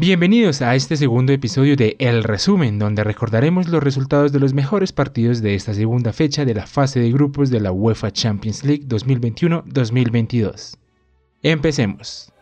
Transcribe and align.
Bienvenidos 0.00 0.62
a 0.62 0.76
este 0.76 0.96
segundo 0.96 1.32
episodio 1.32 1.74
de 1.74 1.96
El 1.98 2.22
Resumen, 2.22 2.78
donde 2.78 3.02
recordaremos 3.02 3.66
los 3.66 3.82
resultados 3.82 4.30
de 4.30 4.38
los 4.38 4.54
mejores 4.54 4.92
partidos 4.92 5.42
de 5.42 5.56
esta 5.56 5.74
segunda 5.74 6.12
fecha 6.12 6.44
de 6.44 6.54
la 6.54 6.68
fase 6.68 7.00
de 7.00 7.10
grupos 7.10 7.50
de 7.50 7.58
la 7.58 7.72
UEFA 7.72 8.12
Champions 8.12 8.62
League 8.62 8.86
2021-2022. 8.86 10.76
Empecemos. 11.42 12.32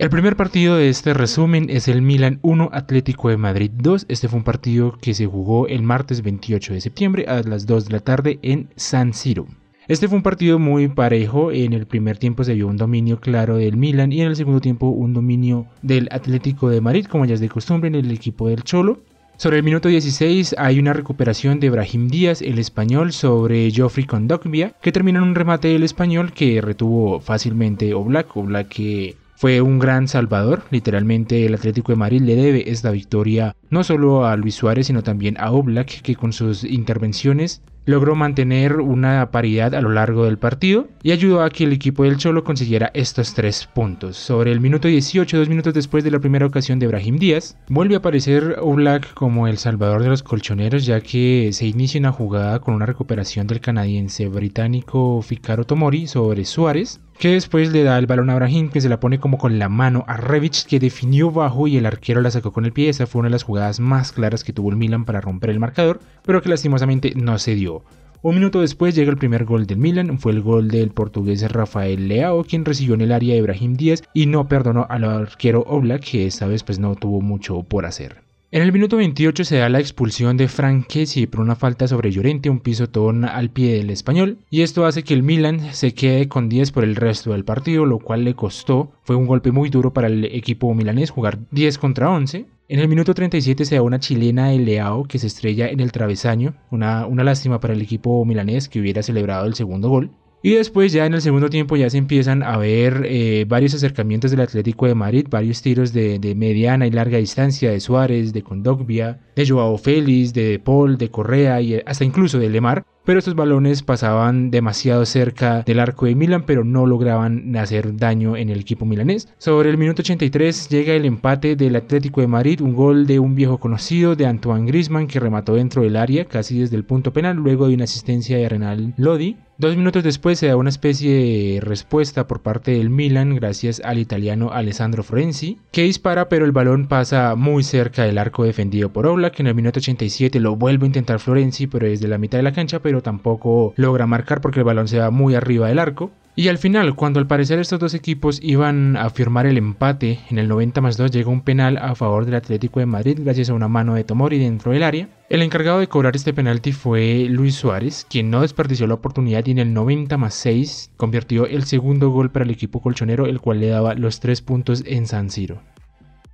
El 0.00 0.08
primer 0.08 0.34
partido 0.34 0.76
de 0.76 0.88
este 0.88 1.12
resumen 1.12 1.68
es 1.68 1.86
el 1.86 2.00
Milan 2.00 2.38
1 2.40 2.70
Atlético 2.72 3.28
de 3.28 3.36
Madrid 3.36 3.70
2. 3.74 4.06
Este 4.08 4.28
fue 4.28 4.38
un 4.38 4.44
partido 4.44 4.96
que 4.98 5.12
se 5.12 5.26
jugó 5.26 5.66
el 5.66 5.82
martes 5.82 6.22
28 6.22 6.72
de 6.72 6.80
septiembre 6.80 7.26
a 7.28 7.42
las 7.42 7.66
2 7.66 7.84
de 7.84 7.92
la 7.92 8.00
tarde 8.00 8.38
en 8.40 8.70
San 8.76 9.12
Siro. 9.12 9.46
Este 9.88 10.08
fue 10.08 10.16
un 10.16 10.22
partido 10.22 10.58
muy 10.58 10.88
parejo. 10.88 11.52
En 11.52 11.74
el 11.74 11.86
primer 11.86 12.16
tiempo 12.16 12.44
se 12.44 12.54
vio 12.54 12.68
un 12.68 12.78
dominio 12.78 13.20
claro 13.20 13.56
del 13.56 13.76
Milan 13.76 14.10
y 14.10 14.22
en 14.22 14.28
el 14.28 14.36
segundo 14.36 14.62
tiempo 14.62 14.88
un 14.88 15.12
dominio 15.12 15.66
del 15.82 16.08
Atlético 16.12 16.70
de 16.70 16.80
Madrid, 16.80 17.04
como 17.04 17.26
ya 17.26 17.34
es 17.34 17.40
de 17.40 17.50
costumbre 17.50 17.88
en 17.88 17.94
el 17.94 18.10
equipo 18.10 18.48
del 18.48 18.64
Cholo. 18.64 19.00
Sobre 19.36 19.58
el 19.58 19.64
minuto 19.64 19.90
16 19.90 20.54
hay 20.56 20.78
una 20.78 20.94
recuperación 20.94 21.60
de 21.60 21.68
Brahim 21.68 22.08
Díaz, 22.08 22.40
el 22.40 22.58
español, 22.58 23.12
sobre 23.12 23.70
Geoffrey 23.70 24.06
Kondogbia, 24.06 24.72
que 24.80 24.92
termina 24.92 25.18
en 25.18 25.24
un 25.24 25.34
remate 25.34 25.68
del 25.68 25.82
español 25.82 26.32
que 26.32 26.62
retuvo 26.62 27.20
fácilmente 27.20 27.92
Oblak, 27.92 28.34
Oblak 28.34 28.68
que 28.68 29.16
fue 29.40 29.62
un 29.62 29.78
gran 29.78 30.06
salvador, 30.06 30.64
literalmente 30.70 31.46
el 31.46 31.54
Atlético 31.54 31.92
de 31.92 31.96
Madrid 31.96 32.20
le 32.20 32.36
debe 32.36 32.70
esta 32.70 32.90
victoria 32.90 33.56
no 33.70 33.82
solo 33.84 34.26
a 34.26 34.36
Luis 34.36 34.54
Suárez, 34.54 34.88
sino 34.88 35.02
también 35.02 35.38
a 35.40 35.50
Oblak, 35.50 36.02
que 36.02 36.14
con 36.14 36.34
sus 36.34 36.62
intervenciones 36.62 37.62
logró 37.86 38.14
mantener 38.14 38.76
una 38.80 39.30
paridad 39.30 39.74
a 39.74 39.80
lo 39.80 39.88
largo 39.88 40.26
del 40.26 40.38
partido 40.38 40.88
y 41.02 41.12
ayudó 41.12 41.42
a 41.42 41.48
que 41.48 41.64
el 41.64 41.72
equipo 41.72 42.04
del 42.04 42.18
Cholo 42.18 42.44
consiguiera 42.44 42.90
estos 42.92 43.32
tres 43.32 43.66
puntos. 43.66 44.18
Sobre 44.18 44.52
el 44.52 44.60
minuto 44.60 44.88
18, 44.88 45.38
dos 45.38 45.48
minutos 45.48 45.72
después 45.72 46.04
de 46.04 46.10
la 46.10 46.18
primera 46.18 46.44
ocasión 46.44 46.78
de 46.78 46.86
Brahim 46.86 47.16
Díaz, 47.16 47.56
vuelve 47.70 47.94
a 47.94 47.98
aparecer 47.98 48.56
Oblak 48.60 49.14
como 49.14 49.48
el 49.48 49.56
salvador 49.56 50.02
de 50.02 50.10
los 50.10 50.22
colchoneros 50.22 50.84
ya 50.84 51.00
que 51.00 51.48
se 51.54 51.66
inicia 51.66 51.98
una 51.98 52.12
jugada 52.12 52.58
con 52.58 52.74
una 52.74 52.84
recuperación 52.84 53.46
del 53.46 53.60
canadiense 53.60 54.28
británico 54.28 55.22
Ficaro 55.22 55.64
Tomori 55.64 56.06
sobre 56.06 56.44
Suárez 56.44 57.00
que 57.20 57.32
después 57.32 57.70
le 57.70 57.82
da 57.82 57.98
el 57.98 58.06
balón 58.06 58.30
a 58.30 58.34
Brahim, 58.34 58.70
que 58.70 58.80
se 58.80 58.88
la 58.88 58.98
pone 58.98 59.20
como 59.20 59.36
con 59.36 59.58
la 59.58 59.68
mano 59.68 60.04
a 60.08 60.16
Revich, 60.16 60.64
que 60.64 60.80
definió 60.80 61.30
bajo 61.30 61.68
y 61.68 61.76
el 61.76 61.84
arquero 61.84 62.22
la 62.22 62.30
sacó 62.30 62.50
con 62.50 62.64
el 62.64 62.72
pie. 62.72 62.88
Esa 62.88 63.06
fue 63.06 63.18
una 63.18 63.28
de 63.28 63.32
las 63.32 63.42
jugadas 63.42 63.78
más 63.78 64.10
claras 64.10 64.42
que 64.42 64.54
tuvo 64.54 64.70
el 64.70 64.76
Milan 64.76 65.04
para 65.04 65.20
romper 65.20 65.50
el 65.50 65.60
marcador, 65.60 66.00
pero 66.24 66.40
que 66.40 66.48
lastimosamente 66.48 67.12
no 67.14 67.38
se 67.38 67.54
dio. 67.54 67.84
Un 68.22 68.36
minuto 68.36 68.62
después 68.62 68.94
llega 68.94 69.10
el 69.10 69.18
primer 69.18 69.44
gol 69.44 69.66
del 69.66 69.76
Milan, 69.76 70.18
fue 70.18 70.32
el 70.32 70.40
gol 70.40 70.68
del 70.68 70.92
portugués 70.92 71.42
Rafael 71.52 72.08
Leao, 72.08 72.42
quien 72.44 72.64
recibió 72.64 72.94
en 72.94 73.02
el 73.02 73.12
área 73.12 73.34
de 73.34 73.42
Brahim 73.42 73.74
Díaz 73.74 74.02
y 74.14 74.24
no 74.24 74.48
perdonó 74.48 74.86
al 74.88 75.04
arquero 75.04 75.60
Oblak, 75.66 76.02
que 76.02 76.26
esta 76.26 76.46
vez 76.46 76.62
pues 76.62 76.78
no 76.78 76.94
tuvo 76.94 77.20
mucho 77.20 77.62
por 77.64 77.84
hacer. 77.84 78.29
En 78.52 78.62
el 78.62 78.72
minuto 78.72 78.96
28 78.96 79.44
se 79.44 79.58
da 79.58 79.68
la 79.68 79.78
expulsión 79.78 80.36
de 80.36 80.48
Frank 80.48 80.88
por 81.30 81.40
una 81.40 81.54
falta 81.54 81.86
sobre 81.86 82.10
Llorente, 82.10 82.50
un 82.50 82.58
pisotón 82.58 83.24
al 83.24 83.50
pie 83.50 83.76
del 83.76 83.90
español, 83.90 84.38
y 84.50 84.62
esto 84.62 84.86
hace 84.86 85.04
que 85.04 85.14
el 85.14 85.22
Milan 85.22 85.72
se 85.72 85.94
quede 85.94 86.26
con 86.26 86.48
10 86.48 86.72
por 86.72 86.82
el 86.82 86.96
resto 86.96 87.30
del 87.30 87.44
partido, 87.44 87.86
lo 87.86 88.00
cual 88.00 88.24
le 88.24 88.34
costó, 88.34 88.90
fue 89.04 89.14
un 89.14 89.28
golpe 89.28 89.52
muy 89.52 89.70
duro 89.70 89.92
para 89.92 90.08
el 90.08 90.24
equipo 90.24 90.74
milanés 90.74 91.10
jugar 91.10 91.38
10 91.52 91.78
contra 91.78 92.10
11. 92.10 92.46
En 92.66 92.80
el 92.80 92.88
minuto 92.88 93.14
37 93.14 93.64
se 93.64 93.76
da 93.76 93.82
una 93.82 94.00
chilena 94.00 94.48
de 94.48 94.58
Leao 94.58 95.04
que 95.04 95.20
se 95.20 95.28
estrella 95.28 95.68
en 95.68 95.78
el 95.78 95.92
travesaño, 95.92 96.56
una, 96.72 97.06
una 97.06 97.22
lástima 97.22 97.60
para 97.60 97.74
el 97.74 97.82
equipo 97.82 98.24
milanés 98.24 98.68
que 98.68 98.80
hubiera 98.80 99.04
celebrado 99.04 99.46
el 99.46 99.54
segundo 99.54 99.90
gol. 99.90 100.10
Y 100.42 100.54
después 100.54 100.92
ya 100.92 101.04
en 101.04 101.12
el 101.12 101.20
segundo 101.20 101.50
tiempo 101.50 101.76
ya 101.76 101.90
se 101.90 101.98
empiezan 101.98 102.42
a 102.42 102.56
ver 102.56 103.02
eh, 103.04 103.44
varios 103.46 103.74
acercamientos 103.74 104.30
del 104.30 104.40
Atlético 104.40 104.86
de 104.86 104.94
Madrid, 104.94 105.26
varios 105.28 105.60
tiros 105.60 105.92
de, 105.92 106.18
de, 106.18 106.34
mediana 106.34 106.86
y 106.86 106.90
larga 106.90 107.18
distancia 107.18 107.70
de 107.70 107.80
Suárez, 107.80 108.32
de 108.32 108.42
Condogbia, 108.42 109.20
de 109.36 109.46
Joao 109.46 109.76
Félix, 109.76 110.32
de 110.32 110.58
Paul, 110.58 110.96
de 110.96 111.10
Correa 111.10 111.60
y 111.60 111.82
hasta 111.84 112.04
incluso 112.04 112.38
de 112.38 112.48
Lemar 112.48 112.86
pero 113.10 113.18
estos 113.18 113.34
balones 113.34 113.82
pasaban 113.82 114.52
demasiado 114.52 115.04
cerca 115.04 115.62
del 115.62 115.80
arco 115.80 116.06
de 116.06 116.14
Milan, 116.14 116.44
pero 116.46 116.62
no 116.62 116.86
lograban 116.86 117.56
hacer 117.56 117.96
daño 117.96 118.36
en 118.36 118.50
el 118.50 118.60
equipo 118.60 118.86
milanés. 118.86 119.26
Sobre 119.36 119.68
el 119.68 119.78
minuto 119.78 120.02
83 120.02 120.68
llega 120.68 120.92
el 120.92 121.04
empate 121.04 121.56
del 121.56 121.74
Atlético 121.74 122.20
de 122.20 122.28
Madrid, 122.28 122.60
un 122.60 122.72
gol 122.72 123.08
de 123.08 123.18
un 123.18 123.34
viejo 123.34 123.58
conocido 123.58 124.14
de 124.14 124.26
Antoine 124.26 124.64
Griezmann 124.64 125.08
que 125.08 125.18
remató 125.18 125.56
dentro 125.56 125.82
del 125.82 125.96
área, 125.96 126.26
casi 126.26 126.60
desde 126.60 126.76
el 126.76 126.84
punto 126.84 127.12
penal, 127.12 127.36
luego 127.36 127.66
de 127.66 127.74
una 127.74 127.82
asistencia 127.82 128.36
de 128.36 128.48
Renal 128.48 128.94
Lodi. 128.96 129.38
Dos 129.60 129.76
minutos 129.76 130.02
después 130.02 130.38
se 130.38 130.46
da 130.46 130.56
una 130.56 130.70
especie 130.70 131.12
de 131.12 131.60
respuesta 131.60 132.26
por 132.26 132.40
parte 132.40 132.70
del 132.70 132.88
Milan 132.88 133.34
gracias 133.34 133.82
al 133.84 133.98
italiano 133.98 134.52
Alessandro 134.52 135.02
Florenzi, 135.02 135.58
que 135.70 135.82
dispara 135.82 136.30
pero 136.30 136.46
el 136.46 136.52
balón 136.52 136.86
pasa 136.86 137.34
muy 137.34 137.62
cerca 137.62 138.04
del 138.04 138.16
arco 138.16 138.44
defendido 138.44 138.90
por 138.90 139.06
Oblak, 139.06 139.34
que 139.34 139.42
en 139.42 139.48
el 139.48 139.54
minuto 139.54 139.78
87 139.78 140.40
lo 140.40 140.56
vuelve 140.56 140.84
a 140.84 140.86
intentar 140.86 141.20
Florenzi 141.20 141.66
pero 141.66 141.86
desde 141.86 142.08
la 142.08 142.16
mitad 142.16 142.38
de 142.38 142.42
la 142.42 142.54
cancha, 142.54 142.78
pero 142.78 142.99
tampoco 143.02 143.74
logra 143.76 144.06
marcar 144.06 144.40
porque 144.40 144.60
el 144.60 144.64
balón 144.64 144.88
se 144.88 144.98
va 144.98 145.10
muy 145.10 145.34
arriba 145.34 145.68
del 145.68 145.78
arco. 145.78 146.10
Y 146.36 146.48
al 146.48 146.58
final, 146.58 146.94
cuando 146.94 147.18
al 147.18 147.26
parecer 147.26 147.58
estos 147.58 147.80
dos 147.80 147.92
equipos 147.92 148.40
iban 148.42 148.96
a 148.96 149.10
firmar 149.10 149.46
el 149.46 149.58
empate, 149.58 150.20
en 150.30 150.38
el 150.38 150.48
90 150.48 150.80
más 150.80 150.96
2 150.96 151.10
llega 151.10 151.28
un 151.28 151.42
penal 151.42 151.76
a 151.76 151.94
favor 151.94 152.24
del 152.24 152.36
Atlético 152.36 152.80
de 152.80 152.86
Madrid 152.86 153.18
gracias 153.20 153.50
a 153.50 153.54
una 153.54 153.68
mano 153.68 153.94
de 153.94 154.04
Tomori 154.04 154.38
dentro 154.38 154.72
del 154.72 154.84
área. 154.84 155.08
El 155.28 155.42
encargado 155.42 155.80
de 155.80 155.88
cobrar 155.88 156.14
este 156.16 156.32
penalti 156.32 156.72
fue 156.72 157.26
Luis 157.28 157.56
Suárez, 157.56 158.06
quien 158.08 158.30
no 158.30 158.42
desperdició 158.42 158.86
la 158.86 158.94
oportunidad 158.94 159.44
y 159.46 159.50
en 159.50 159.58
el 159.58 159.74
90 159.74 160.16
más 160.16 160.34
6 160.34 160.92
convirtió 160.96 161.46
el 161.46 161.64
segundo 161.64 162.10
gol 162.10 162.30
para 162.30 162.44
el 162.44 162.50
equipo 162.50 162.80
colchonero, 162.80 163.26
el 163.26 163.40
cual 163.40 163.60
le 163.60 163.68
daba 163.68 163.94
los 163.94 164.20
tres 164.20 164.40
puntos 164.40 164.82
en 164.86 165.06
San 165.06 165.30
Siro. 165.30 165.60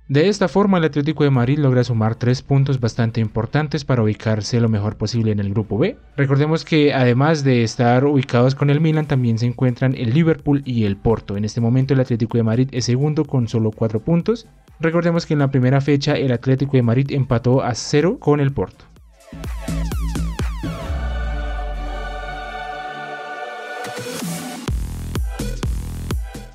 De 0.09 0.29
esta 0.29 0.47
forma, 0.47 0.77
el 0.77 0.85
Atlético 0.85 1.25
de 1.25 1.31
Madrid 1.31 1.59
logra 1.59 1.83
sumar 1.83 2.15
tres 2.15 2.41
puntos 2.41 2.79
bastante 2.79 3.19
importantes 3.19 3.83
para 3.83 4.03
ubicarse 4.03 4.61
lo 4.61 4.69
mejor 4.69 4.95
posible 4.95 5.33
en 5.33 5.39
el 5.41 5.49
grupo 5.49 5.77
B. 5.77 5.97
Recordemos 6.15 6.63
que 6.63 6.93
además 6.93 7.43
de 7.43 7.63
estar 7.63 8.05
ubicados 8.05 8.55
con 8.55 8.69
el 8.69 8.79
Milan, 8.79 9.05
también 9.05 9.37
se 9.37 9.47
encuentran 9.47 9.93
el 9.95 10.13
Liverpool 10.13 10.61
y 10.63 10.85
el 10.85 10.95
Porto. 10.95 11.35
En 11.35 11.43
este 11.43 11.59
momento, 11.59 11.93
el 11.93 11.99
Atlético 11.99 12.37
de 12.37 12.43
Madrid 12.43 12.69
es 12.71 12.85
segundo 12.85 13.25
con 13.25 13.49
solo 13.49 13.71
cuatro 13.71 13.99
puntos. 13.99 14.47
Recordemos 14.79 15.25
que 15.25 15.33
en 15.33 15.39
la 15.39 15.51
primera 15.51 15.81
fecha, 15.81 16.15
el 16.15 16.31
Atlético 16.31 16.77
de 16.77 16.83
Madrid 16.83 17.11
empató 17.11 17.61
a 17.61 17.75
cero 17.75 18.17
con 18.17 18.39
el 18.39 18.53
Porto. 18.53 18.85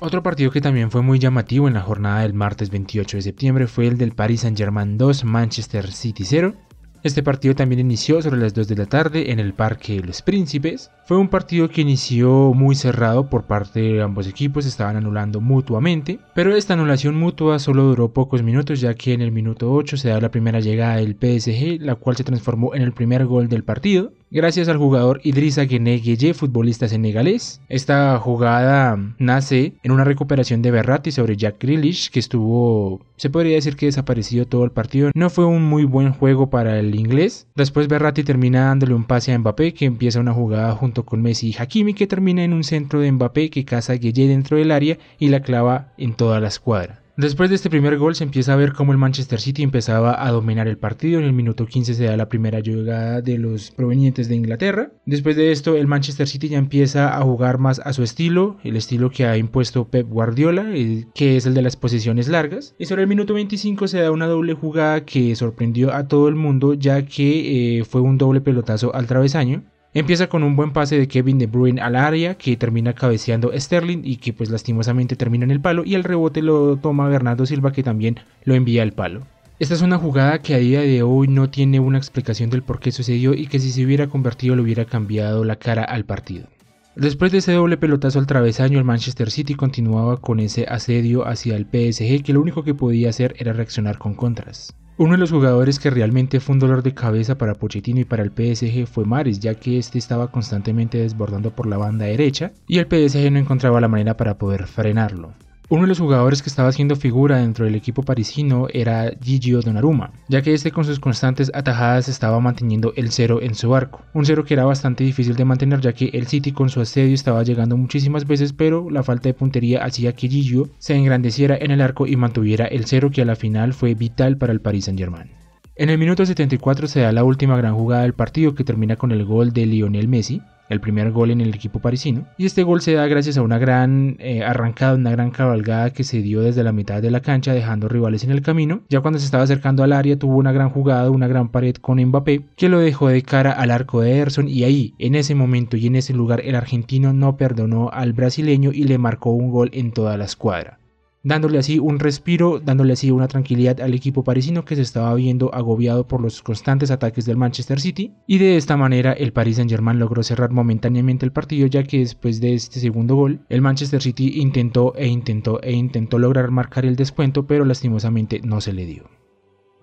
Otro 0.05 0.21
partido 0.21 0.51
que 0.51 0.59
también 0.59 0.91
fue 0.91 1.01
muy 1.01 1.17
llamativo 1.17 1.69
en 1.69 1.75
la 1.75 1.81
jornada 1.81 2.23
del 2.23 2.33
martes 2.33 2.69
28 2.69 3.15
de 3.15 3.21
septiembre 3.21 3.67
fue 3.67 3.87
el 3.87 3.97
del 3.97 4.11
Paris 4.11 4.41
Saint-Germain 4.41 4.97
2 4.97 5.23
Manchester 5.23 5.89
City 5.93 6.25
0. 6.25 6.55
Este 7.03 7.23
partido 7.23 7.55
también 7.55 7.79
inició 7.79 8.21
sobre 8.21 8.41
las 8.41 8.53
2 8.53 8.67
de 8.67 8.75
la 8.75 8.85
tarde 8.85 9.31
en 9.31 9.39
el 9.39 9.53
Parque 9.53 10.01
Los 10.01 10.21
Príncipes. 10.21 10.91
Fue 11.05 11.15
un 11.15 11.29
partido 11.29 11.69
que 11.69 11.79
inició 11.79 12.53
muy 12.53 12.75
cerrado 12.75 13.29
por 13.29 13.43
parte 13.43 13.79
de 13.79 14.01
ambos 14.01 14.27
equipos, 14.27 14.65
estaban 14.65 14.97
anulando 14.97 15.39
mutuamente, 15.39 16.19
pero 16.35 16.53
esta 16.53 16.73
anulación 16.73 17.15
mutua 17.15 17.57
solo 17.59 17.83
duró 17.83 18.11
pocos 18.11 18.43
minutos 18.43 18.81
ya 18.81 18.95
que 18.95 19.13
en 19.13 19.21
el 19.21 19.31
minuto 19.31 19.71
8 19.71 19.95
se 19.95 20.09
da 20.09 20.19
la 20.19 20.31
primera 20.31 20.59
llegada 20.59 20.97
del 20.97 21.15
PSG, 21.15 21.79
la 21.79 21.95
cual 21.95 22.17
se 22.17 22.25
transformó 22.25 22.75
en 22.75 22.81
el 22.81 22.91
primer 22.91 23.25
gol 23.25 23.47
del 23.47 23.63
partido 23.63 24.11
gracias 24.33 24.67
al 24.67 24.77
jugador 24.77 25.21
Idrissa 25.23 25.63
Gueye, 25.65 26.33
futbolista 26.33 26.87
senegalés. 26.87 27.61
Esta 27.69 28.17
jugada 28.19 28.97
nace 29.19 29.73
en 29.83 29.91
una 29.91 30.03
recuperación 30.03 30.61
de 30.61 30.71
Berratti 30.71 31.11
sobre 31.11 31.37
Jack 31.37 31.61
Grealish, 31.61 32.09
que 32.09 32.19
estuvo, 32.19 33.01
se 33.15 33.29
podría 33.29 33.55
decir 33.55 33.75
que 33.75 33.85
desaparecido 33.85 34.45
todo 34.45 34.65
el 34.65 34.71
partido. 34.71 35.11
No 35.13 35.29
fue 35.29 35.45
un 35.45 35.63
muy 35.63 35.85
buen 35.85 36.11
juego 36.11 36.49
para 36.49 36.79
el 36.79 36.95
inglés. 36.95 37.47
Después 37.55 37.87
Berratti 37.87 38.23
termina 38.23 38.65
dándole 38.65 38.95
un 38.95 39.05
pase 39.05 39.33
a 39.33 39.39
Mbappé, 39.39 39.73
que 39.73 39.85
empieza 39.85 40.19
una 40.19 40.33
jugada 40.33 40.73
junto 40.73 41.05
con 41.05 41.21
Messi 41.21 41.49
y 41.49 41.55
Hakimi, 41.57 41.93
que 41.93 42.07
termina 42.07 42.43
en 42.43 42.53
un 42.53 42.63
centro 42.63 42.99
de 42.99 43.11
Mbappé 43.11 43.51
que 43.51 43.65
caza 43.65 43.93
a 43.93 43.97
Gueye 43.97 44.27
dentro 44.27 44.57
del 44.57 44.71
área 44.71 44.97
y 45.19 45.27
la 45.27 45.41
clava 45.41 45.93
en 45.97 46.15
toda 46.15 46.39
la 46.39 46.47
escuadra. 46.47 47.02
Después 47.15 47.51
de 47.51 47.55
este 47.55 47.69
primer 47.69 47.99
gol 47.99 48.15
se 48.15 48.23
empieza 48.23 48.53
a 48.53 48.55
ver 48.55 48.73
cómo 48.73 48.91
el 48.91 48.97
Manchester 48.97 49.39
City 49.39 49.61
empezaba 49.61 50.25
a 50.25 50.31
dominar 50.31 50.67
el 50.67 50.79
partido. 50.79 51.19
En 51.19 51.25
el 51.25 51.33
minuto 51.33 51.67
15 51.67 51.93
se 51.93 52.05
da 52.05 52.17
la 52.17 52.27
primera 52.27 52.59
llegada 52.59 53.21
de 53.21 53.37
los 53.37 53.69
provenientes 53.69 54.29
de 54.29 54.35
Inglaterra. 54.35 54.89
Después 55.05 55.35
de 55.35 55.51
esto 55.51 55.75
el 55.75 55.85
Manchester 55.85 56.27
City 56.27 56.49
ya 56.49 56.57
empieza 56.57 57.15
a 57.15 57.21
jugar 57.21 57.59
más 57.59 57.79
a 57.85 57.93
su 57.93 58.01
estilo, 58.01 58.57
el 58.63 58.77
estilo 58.77 59.11
que 59.11 59.27
ha 59.27 59.37
impuesto 59.37 59.87
Pep 59.87 60.07
Guardiola, 60.07 60.65
que 61.13 61.37
es 61.37 61.45
el 61.45 61.53
de 61.53 61.61
las 61.61 61.75
posiciones 61.75 62.29
largas. 62.29 62.73
Y 62.79 62.87
sobre 62.87 63.03
el 63.03 63.07
minuto 63.07 63.35
25 63.35 63.87
se 63.87 63.99
da 63.99 64.09
una 64.09 64.25
doble 64.25 64.55
jugada 64.55 65.05
que 65.05 65.35
sorprendió 65.35 65.93
a 65.93 66.07
todo 66.07 66.27
el 66.27 66.35
mundo 66.35 66.73
ya 66.73 67.05
que 67.05 67.79
eh, 67.79 67.85
fue 67.85 68.01
un 68.01 68.17
doble 68.17 68.41
pelotazo 68.41 68.95
al 68.95 69.05
travesaño. 69.05 69.61
Empieza 69.95 70.27
con 70.27 70.41
un 70.41 70.55
buen 70.55 70.73
pase 70.73 70.97
de 70.97 71.07
Kevin 71.07 71.37
De 71.37 71.45
Bruyne 71.45 71.79
al 71.79 71.95
área 71.95 72.33
que 72.33 72.57
termina 72.57 72.93
cabeceando 72.93 73.51
Sterling 73.55 74.01
y 74.03 74.15
que 74.15 74.33
pues 74.33 74.49
lastimosamente 74.49 75.15
termina 75.15 75.45
en 75.45 75.51
el 75.51 75.61
palo 75.61 75.83
y 75.85 75.93
el 75.93 76.03
rebote 76.03 76.41
lo 76.41 76.77
toma 76.77 77.07
Bernardo 77.07 77.45
Silva 77.45 77.71
que 77.71 77.83
también 77.83 78.19
lo 78.43 78.55
envía 78.55 78.81
al 78.81 78.93
palo. 78.93 79.21
Esta 79.59 79.75
es 79.75 79.83
una 79.83 79.99
jugada 79.99 80.41
que 80.41 80.55
a 80.55 80.57
día 80.57 80.81
de 80.81 81.03
hoy 81.03 81.27
no 81.27 81.51
tiene 81.51 81.79
una 81.79 81.99
explicación 81.99 82.49
del 82.49 82.63
por 82.63 82.79
qué 82.79 82.91
sucedió 82.91 83.35
y 83.35 83.45
que 83.45 83.59
si 83.59 83.71
se 83.71 83.85
hubiera 83.85 84.07
convertido 84.07 84.55
le 84.55 84.63
hubiera 84.63 84.85
cambiado 84.85 85.43
la 85.43 85.57
cara 85.57 85.83
al 85.83 86.05
partido. 86.05 86.47
Después 86.95 87.31
de 87.31 87.37
ese 87.37 87.53
doble 87.53 87.77
pelotazo 87.77 88.17
al 88.17 88.25
travesaño, 88.25 88.79
el 88.79 88.85
Manchester 88.85 89.29
City 89.29 89.53
continuaba 89.53 90.17
con 90.17 90.39
ese 90.39 90.65
asedio 90.65 91.27
hacia 91.27 91.55
el 91.55 91.65
PSG 91.65 92.23
que 92.23 92.33
lo 92.33 92.41
único 92.41 92.63
que 92.63 92.73
podía 92.73 93.09
hacer 93.09 93.35
era 93.37 93.53
reaccionar 93.53 93.99
con 93.99 94.15
contras. 94.15 94.75
Uno 94.95 95.13
de 95.13 95.17
los 95.17 95.31
jugadores 95.31 95.79
que 95.79 95.89
realmente 95.89 96.39
fue 96.39 96.53
un 96.53 96.59
dolor 96.59 96.83
de 96.83 96.93
cabeza 96.93 97.35
para 97.35 97.55
Pochettino 97.55 97.99
y 97.99 98.05
para 98.05 98.21
el 98.21 98.29
PSG 98.29 98.85
fue 98.85 99.05
Mares, 99.05 99.39
ya 99.39 99.55
que 99.55 99.79
este 99.79 99.97
estaba 99.97 100.29
constantemente 100.29 100.99
desbordando 100.99 101.49
por 101.49 101.65
la 101.65 101.77
banda 101.77 102.05
derecha 102.05 102.51
y 102.67 102.77
el 102.77 102.85
PSG 102.85 103.31
no 103.31 103.39
encontraba 103.39 103.81
la 103.81 103.87
manera 103.87 104.15
para 104.17 104.37
poder 104.37 104.67
frenarlo. 104.67 105.33
Uno 105.73 105.81
de 105.81 105.87
los 105.87 105.99
jugadores 105.99 106.43
que 106.43 106.49
estaba 106.49 106.69
haciendo 106.69 106.95
figura 106.95 107.37
dentro 107.37 107.65
del 107.65 107.73
equipo 107.73 108.03
parisino 108.03 108.67
era 108.71 109.11
Gigio 109.19 109.59
Donnarumma, 109.59 110.11
ya 110.27 110.43
que 110.43 110.53
este 110.53 110.69
con 110.69 110.85
sus 110.85 110.99
constantes 110.99 111.49
atajadas 111.51 112.07
estaba 112.09 112.39
manteniendo 112.39 112.93
el 112.95 113.09
cero 113.09 113.39
en 113.41 113.55
su 113.55 113.73
arco, 113.73 114.03
un 114.13 114.23
cero 114.23 114.45
que 114.45 114.53
era 114.53 114.65
bastante 114.65 115.03
difícil 115.03 115.35
de 115.35 115.45
mantener 115.45 115.81
ya 115.81 115.93
que 115.93 116.11
el 116.13 116.27
City 116.27 116.51
con 116.51 116.69
su 116.69 116.79
asedio 116.79 117.15
estaba 117.15 117.41
llegando 117.41 117.75
muchísimas 117.75 118.27
veces, 118.27 118.53
pero 118.53 118.91
la 118.91 119.01
falta 119.01 119.29
de 119.29 119.33
puntería 119.33 119.83
hacía 119.83 120.13
que 120.13 120.27
Gigio 120.27 120.69
se 120.77 120.93
engrandeciera 120.93 121.57
en 121.59 121.71
el 121.71 121.81
arco 121.81 122.05
y 122.05 122.17
mantuviera 122.17 122.67
el 122.67 122.85
cero 122.85 123.09
que 123.11 123.23
a 123.23 123.25
la 123.25 123.35
final 123.35 123.73
fue 123.73 123.95
vital 123.95 124.37
para 124.37 124.53
el 124.53 124.61
Paris 124.61 124.85
Saint-Germain. 124.85 125.31
En 125.75 125.89
el 125.89 125.97
minuto 125.97 126.23
74 126.23 126.85
se 126.85 126.99
da 126.99 127.11
la 127.11 127.23
última 127.23 127.57
gran 127.57 127.73
jugada 127.73 128.03
del 128.03 128.13
partido 128.13 128.53
que 128.53 128.63
termina 128.63 128.95
con 128.95 129.11
el 129.11 129.25
gol 129.25 129.53
de 129.53 129.65
Lionel 129.65 130.07
Messi, 130.07 130.39
el 130.69 130.79
primer 130.79 131.11
gol 131.11 131.31
en 131.31 131.41
el 131.41 131.53
equipo 131.53 131.79
parisino. 131.79 132.25
Y 132.37 132.45
este 132.45 132.63
gol 132.63 132.81
se 132.81 132.93
da 132.93 133.07
gracias 133.07 133.37
a 133.37 133.41
una 133.41 133.57
gran 133.57 134.15
eh, 134.19 134.43
arrancada, 134.43 134.95
una 134.95 135.11
gran 135.11 135.31
cabalgada 135.31 135.91
que 135.91 136.03
se 136.03 136.21
dio 136.21 136.41
desde 136.41 136.63
la 136.63 136.71
mitad 136.71 137.01
de 137.01 137.11
la 137.11 137.21
cancha 137.21 137.53
dejando 137.53 137.89
rivales 137.89 138.23
en 138.23 138.31
el 138.31 138.41
camino. 138.41 138.81
Ya 138.89 139.01
cuando 139.01 139.19
se 139.19 139.25
estaba 139.25 139.43
acercando 139.43 139.83
al 139.83 139.93
área 139.93 140.17
tuvo 140.17 140.37
una 140.37 140.51
gran 140.51 140.69
jugada, 140.69 141.09
una 141.09 141.27
gran 141.27 141.49
pared 141.49 141.75
con 141.75 142.03
Mbappé 142.03 142.43
que 142.55 142.69
lo 142.69 142.79
dejó 142.79 143.07
de 143.07 143.21
cara 143.21 143.51
al 143.51 143.71
arco 143.71 144.01
de 144.01 144.15
Ederson 144.15 144.47
y 144.47 144.63
ahí, 144.63 144.93
en 144.99 145.15
ese 145.15 145.35
momento 145.35 145.77
y 145.77 145.87
en 145.87 145.95
ese 145.95 146.13
lugar, 146.13 146.41
el 146.41 146.55
argentino 146.55 147.13
no 147.13 147.37
perdonó 147.37 147.89
al 147.91 148.13
brasileño 148.13 148.71
y 148.71 148.83
le 148.83 148.97
marcó 148.97 149.31
un 149.31 149.51
gol 149.51 149.69
en 149.73 149.91
toda 149.91 150.17
la 150.17 150.25
escuadra 150.25 150.79
dándole 151.23 151.57
así 151.57 151.79
un 151.79 151.99
respiro, 151.99 152.59
dándole 152.59 152.93
así 152.93 153.09
una 153.09 153.27
tranquilidad 153.27 153.79
al 153.81 153.93
equipo 153.93 154.23
parisino 154.23 154.65
que 154.65 154.75
se 154.75 154.81
estaba 154.81 155.15
viendo 155.15 155.53
agobiado 155.53 156.07
por 156.07 156.21
los 156.21 156.41
constantes 156.41 156.91
ataques 156.91 157.25
del 157.25 157.37
Manchester 157.37 157.79
City 157.79 158.13
y 158.27 158.37
de 158.37 158.57
esta 158.57 158.77
manera 158.77 159.13
el 159.13 159.31
Paris 159.33 159.55
Saint-Germain 159.55 159.99
logró 159.99 160.21
cerrar 160.21 160.51
momentáneamente 160.51 161.25
el 161.25 161.31
partido 161.31 161.67
ya 161.67 161.83
que 161.83 161.99
después 161.99 162.41
de 162.41 162.53
este 162.53 162.79
segundo 162.79 163.15
gol 163.15 163.39
el 163.49 163.61
Manchester 163.61 164.01
City 164.01 164.41
intentó 164.41 164.93
e 164.95 165.07
intentó 165.07 165.61
e 165.61 165.71
intentó 165.71 166.19
lograr 166.19 166.51
marcar 166.51 166.85
el 166.85 166.95
descuento 166.95 167.47
pero 167.47 167.65
lastimosamente 167.65 168.41
no 168.43 168.59
se 168.59 168.73
le 168.73 168.85
dio. 168.85 169.22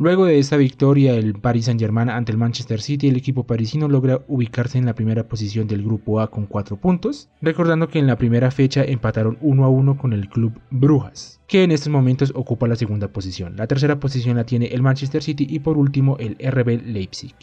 Luego 0.00 0.25
de 0.25 0.38
esta 0.38 0.56
victoria 0.56 1.12
el 1.12 1.35
Paris 1.35 1.67
Saint-Germain 1.67 2.08
ante 2.08 2.32
el 2.32 2.38
Manchester 2.38 2.81
City, 2.81 3.08
el 3.08 3.17
equipo 3.17 3.44
parisino 3.44 3.87
logra 3.87 4.25
ubicarse 4.29 4.79
en 4.79 4.87
la 4.87 4.94
primera 4.94 5.29
posición 5.29 5.67
del 5.67 5.85
grupo 5.85 6.20
A 6.20 6.31
con 6.31 6.47
4 6.47 6.79
puntos, 6.79 7.29
recordando 7.43 7.87
que 7.88 7.99
en 7.99 8.06
la 8.06 8.17
primera 8.17 8.50
fecha 8.50 8.82
empataron 8.82 9.37
1 9.43 9.62
a 9.62 9.69
1 9.69 9.99
con 9.99 10.14
el 10.14 10.31
club 10.31 10.58
Brujas, 10.70 11.43
que 11.47 11.64
en 11.64 11.70
estos 11.70 11.93
momentos 11.93 12.32
ocupa 12.35 12.67
la 12.67 12.76
segunda 12.76 13.08
posición. 13.08 13.56
La 13.56 13.67
tercera 13.67 14.00
posición 14.00 14.38
la 14.38 14.44
tiene 14.44 14.69
el 14.69 14.81
Manchester 14.81 15.23
City 15.23 15.47
y 15.47 15.58
por 15.58 15.76
último 15.76 16.17
el 16.17 16.38
RB 16.41 16.81
Leipzig. 16.87 17.35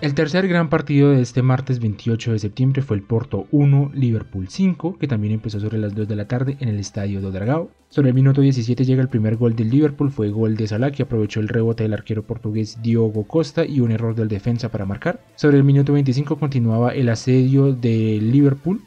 El 0.00 0.14
tercer 0.14 0.48
gran 0.48 0.70
partido 0.70 1.10
de 1.10 1.20
este 1.20 1.42
martes 1.42 1.78
28 1.78 2.32
de 2.32 2.38
septiembre 2.38 2.80
fue 2.80 2.96
el 2.96 3.02
Porto 3.02 3.46
1, 3.50 3.90
Liverpool 3.92 4.48
5, 4.48 4.96
que 4.98 5.06
también 5.06 5.34
empezó 5.34 5.60
sobre 5.60 5.76
las 5.76 5.94
2 5.94 6.08
de 6.08 6.16
la 6.16 6.26
tarde 6.26 6.56
en 6.58 6.70
el 6.70 6.78
estadio 6.78 7.20
de 7.20 7.30
Dragao. 7.30 7.70
Sobre 7.90 8.08
el 8.08 8.14
minuto 8.14 8.40
17 8.40 8.86
llega 8.86 9.02
el 9.02 9.10
primer 9.10 9.36
gol 9.36 9.54
del 9.54 9.68
Liverpool, 9.68 10.10
fue 10.10 10.30
gol 10.30 10.56
de 10.56 10.68
Salah 10.68 10.90
que 10.90 11.02
aprovechó 11.02 11.40
el 11.40 11.48
rebote 11.48 11.82
del 11.82 11.92
arquero 11.92 12.22
portugués 12.22 12.78
Diogo 12.80 13.24
Costa 13.24 13.66
y 13.66 13.80
un 13.80 13.92
error 13.92 14.14
del 14.14 14.28
defensa 14.28 14.70
para 14.70 14.86
marcar. 14.86 15.20
Sobre 15.36 15.58
el 15.58 15.64
minuto 15.64 15.92
25 15.92 16.38
continuaba 16.38 16.94
el 16.94 17.10
asedio 17.10 17.74
del 17.74 18.32
Liverpool, 18.32 18.80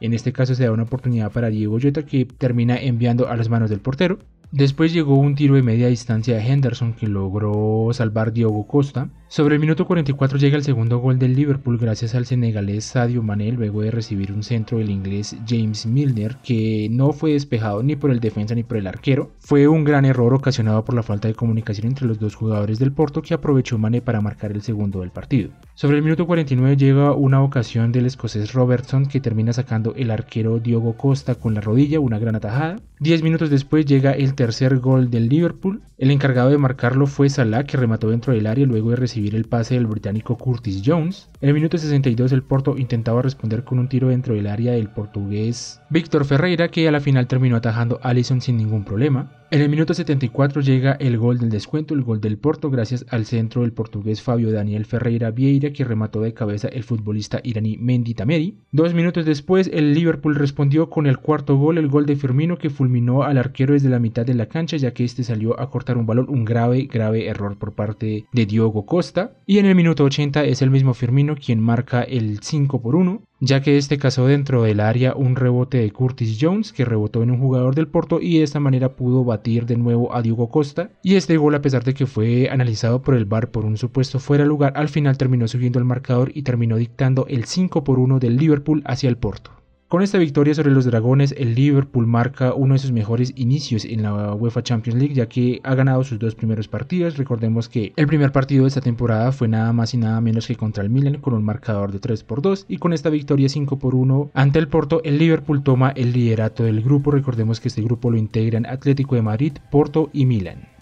en 0.00 0.14
este 0.14 0.32
caso 0.32 0.54
se 0.54 0.64
da 0.64 0.72
una 0.72 0.84
oportunidad 0.84 1.32
para 1.32 1.50
Diego 1.50 1.78
Jota 1.80 2.04
que 2.04 2.24
termina 2.24 2.76
enviando 2.76 3.28
a 3.28 3.36
las 3.36 3.48
manos 3.48 3.70
del 3.70 3.80
portero. 3.80 4.18
Después 4.50 4.94
llegó 4.94 5.16
un 5.16 5.34
tiro 5.34 5.56
de 5.56 5.62
media 5.62 5.88
distancia 5.88 6.34
de 6.36 6.40
Henderson 6.40 6.94
que 6.94 7.06
logró 7.06 7.90
salvar 7.92 8.32
Diogo 8.32 8.66
Costa. 8.66 9.10
Sobre 9.28 9.56
el 9.56 9.60
minuto 9.60 9.86
44 9.86 10.38
llega 10.38 10.56
el 10.56 10.64
segundo 10.64 10.98
gol 11.00 11.18
del 11.18 11.36
Liverpool 11.36 11.76
gracias 11.76 12.14
al 12.14 12.24
senegalés 12.24 12.86
Sadio 12.86 13.22
Mané 13.22 13.52
luego 13.52 13.82
de 13.82 13.90
recibir 13.90 14.32
un 14.32 14.42
centro 14.42 14.78
del 14.78 14.88
inglés 14.88 15.36
James 15.46 15.84
Milner 15.84 16.38
que 16.42 16.88
no 16.90 17.12
fue 17.12 17.34
despejado 17.34 17.82
ni 17.82 17.94
por 17.94 18.10
el 18.10 18.20
defensa 18.20 18.54
ni 18.54 18.62
por 18.62 18.78
el 18.78 18.86
arquero. 18.86 19.32
Fue 19.38 19.68
un 19.68 19.84
gran 19.84 20.06
error 20.06 20.32
ocasionado 20.32 20.82
por 20.82 20.94
la 20.94 21.02
falta 21.02 21.28
de 21.28 21.34
comunicación 21.34 21.88
entre 21.88 22.06
los 22.06 22.18
dos 22.18 22.34
jugadores 22.34 22.78
del 22.78 22.92
Porto 22.92 23.20
que 23.20 23.34
aprovechó 23.34 23.76
Mané 23.76 24.00
para 24.00 24.22
marcar 24.22 24.52
el 24.52 24.62
segundo 24.62 25.00
del 25.00 25.10
partido. 25.10 25.50
Sobre 25.80 25.96
el 25.96 26.02
minuto 26.02 26.26
49 26.26 26.76
llega 26.76 27.12
una 27.12 27.40
ocasión 27.40 27.92
del 27.92 28.06
escocés 28.06 28.52
Robertson 28.52 29.06
que 29.06 29.20
termina 29.20 29.52
sacando 29.52 29.94
el 29.94 30.10
arquero 30.10 30.58
Diogo 30.58 30.96
Costa 30.96 31.36
con 31.36 31.54
la 31.54 31.60
rodilla, 31.60 32.00
una 32.00 32.18
gran 32.18 32.34
atajada. 32.34 32.80
Diez 32.98 33.22
minutos 33.22 33.48
después 33.48 33.86
llega 33.86 34.10
el 34.10 34.34
tercer 34.34 34.78
gol 34.80 35.08
del 35.08 35.28
Liverpool. 35.28 35.82
El 35.96 36.10
encargado 36.10 36.50
de 36.50 36.58
marcarlo 36.58 37.06
fue 37.06 37.30
Salah 37.30 37.62
que 37.62 37.76
remató 37.76 38.10
dentro 38.10 38.32
del 38.32 38.48
área 38.48 38.66
luego 38.66 38.90
de 38.90 38.96
recibir 38.96 39.36
el 39.36 39.44
pase 39.44 39.74
del 39.74 39.86
británico 39.86 40.36
Curtis 40.36 40.82
Jones. 40.84 41.30
En 41.40 41.50
el 41.50 41.54
minuto 41.54 41.78
62 41.78 42.32
el 42.32 42.42
Porto 42.42 42.76
intentaba 42.76 43.22
responder 43.22 43.62
con 43.62 43.78
un 43.78 43.88
tiro 43.88 44.08
dentro 44.08 44.34
del 44.34 44.48
área 44.48 44.72
del 44.72 44.88
portugués 44.88 45.80
Víctor 45.90 46.24
Ferreira 46.24 46.70
que 46.70 46.88
a 46.88 46.90
la 46.90 46.98
final 46.98 47.28
terminó 47.28 47.54
atajando 47.54 48.00
a 48.02 48.08
Allison 48.08 48.40
sin 48.40 48.56
ningún 48.56 48.82
problema. 48.84 49.30
En 49.50 49.62
el 49.62 49.70
minuto 49.70 49.94
74 49.94 50.60
llega 50.60 50.92
el 51.00 51.16
gol 51.16 51.38
del 51.38 51.48
descuento, 51.48 51.94
el 51.94 52.02
gol 52.02 52.20
del 52.20 52.36
Porto, 52.36 52.68
gracias 52.68 53.06
al 53.08 53.24
centro 53.24 53.62
del 53.62 53.72
portugués 53.72 54.20
Fabio 54.20 54.52
Daniel 54.52 54.84
Ferreira 54.84 55.30
Vieira, 55.30 55.67
que 55.72 55.84
remató 55.84 56.20
de 56.20 56.34
cabeza 56.34 56.68
el 56.68 56.84
futbolista 56.84 57.40
iraní 57.42 57.76
Mendy 57.78 58.14
Tameri. 58.14 58.58
Dos 58.72 58.94
minutos 58.94 59.24
después, 59.24 59.70
el 59.72 59.94
Liverpool 59.94 60.34
respondió 60.34 60.90
con 60.90 61.06
el 61.06 61.18
cuarto 61.18 61.56
gol, 61.56 61.78
el 61.78 61.88
gol 61.88 62.06
de 62.06 62.16
Firmino, 62.16 62.58
que 62.58 62.70
fulminó 62.70 63.22
al 63.22 63.38
arquero 63.38 63.74
desde 63.74 63.88
la 63.88 63.98
mitad 63.98 64.26
de 64.26 64.34
la 64.34 64.46
cancha, 64.46 64.76
ya 64.76 64.92
que 64.92 65.04
este 65.04 65.24
salió 65.24 65.58
a 65.60 65.70
cortar 65.70 65.96
un 65.96 66.06
balón, 66.06 66.26
un 66.28 66.44
grave, 66.44 66.88
grave 66.90 67.26
error 67.26 67.58
por 67.58 67.74
parte 67.74 68.26
de 68.32 68.46
Diogo 68.46 68.86
Costa. 68.86 69.36
Y 69.46 69.58
en 69.58 69.66
el 69.66 69.74
minuto 69.74 70.04
80 70.04 70.44
es 70.44 70.62
el 70.62 70.70
mismo 70.70 70.94
Firmino 70.94 71.36
quien 71.36 71.60
marca 71.60 72.02
el 72.02 72.40
5 72.40 72.80
por 72.80 72.96
1 72.96 73.27
ya 73.40 73.62
que 73.62 73.76
este 73.76 73.98
cazó 73.98 74.26
dentro 74.26 74.62
del 74.62 74.80
área 74.80 75.14
un 75.14 75.36
rebote 75.36 75.78
de 75.78 75.90
Curtis 75.92 76.38
Jones 76.40 76.72
que 76.72 76.84
rebotó 76.84 77.22
en 77.22 77.30
un 77.30 77.38
jugador 77.38 77.74
del 77.74 77.88
Porto 77.88 78.20
y 78.20 78.38
de 78.38 78.44
esta 78.44 78.60
manera 78.60 78.96
pudo 78.96 79.24
batir 79.24 79.66
de 79.66 79.76
nuevo 79.76 80.14
a 80.14 80.22
Diogo 80.22 80.48
Costa 80.48 80.90
y 81.02 81.16
este 81.16 81.36
gol 81.36 81.54
a 81.54 81.62
pesar 81.62 81.84
de 81.84 81.94
que 81.94 82.06
fue 82.06 82.48
analizado 82.50 83.02
por 83.02 83.14
el 83.14 83.24
VAR 83.24 83.50
por 83.50 83.64
un 83.64 83.76
supuesto 83.76 84.18
fuera 84.18 84.44
de 84.44 84.48
lugar 84.48 84.72
al 84.76 84.88
final 84.88 85.18
terminó 85.18 85.46
subiendo 85.48 85.78
el 85.78 85.84
marcador 85.84 86.32
y 86.34 86.42
terminó 86.42 86.76
dictando 86.76 87.26
el 87.28 87.44
5 87.44 87.84
por 87.84 87.98
1 87.98 88.18
del 88.18 88.36
Liverpool 88.36 88.82
hacia 88.84 89.08
el 89.08 89.16
Porto. 89.16 89.57
Con 89.88 90.02
esta 90.02 90.18
victoria 90.18 90.52
sobre 90.52 90.70
los 90.70 90.84
Dragones, 90.84 91.34
el 91.38 91.54
Liverpool 91.54 92.06
marca 92.06 92.52
uno 92.52 92.74
de 92.74 92.78
sus 92.78 92.92
mejores 92.92 93.32
inicios 93.36 93.86
en 93.86 94.02
la 94.02 94.34
UEFA 94.34 94.62
Champions 94.62 94.98
League, 94.98 95.14
ya 95.14 95.30
que 95.30 95.62
ha 95.64 95.74
ganado 95.74 96.04
sus 96.04 96.18
dos 96.18 96.34
primeros 96.34 96.68
partidos. 96.68 97.16
Recordemos 97.16 97.70
que 97.70 97.94
el 97.96 98.06
primer 98.06 98.30
partido 98.30 98.64
de 98.64 98.68
esta 98.68 98.82
temporada 98.82 99.32
fue 99.32 99.48
nada 99.48 99.72
más 99.72 99.94
y 99.94 99.96
nada 99.96 100.20
menos 100.20 100.46
que 100.46 100.56
contra 100.56 100.82
el 100.82 100.90
Milan 100.90 101.22
con 101.22 101.32
un 101.32 101.42
marcador 101.42 101.90
de 101.90 102.00
3 102.00 102.22
por 102.22 102.42
2 102.42 102.66
y 102.68 102.76
con 102.76 102.92
esta 102.92 103.08
victoria 103.08 103.48
5 103.48 103.78
por 103.78 103.94
1 103.94 104.32
ante 104.34 104.58
el 104.58 104.68
Porto, 104.68 105.00
el 105.04 105.16
Liverpool 105.16 105.62
toma 105.62 105.88
el 105.96 106.12
liderato 106.12 106.64
del 106.64 106.82
grupo. 106.82 107.10
Recordemos 107.10 107.58
que 107.58 107.68
este 107.68 107.80
grupo 107.80 108.10
lo 108.10 108.18
integran 108.18 108.66
Atlético 108.66 109.14
de 109.14 109.22
Madrid, 109.22 109.54
Porto 109.70 110.10
y 110.12 110.26
Milan. 110.26 110.77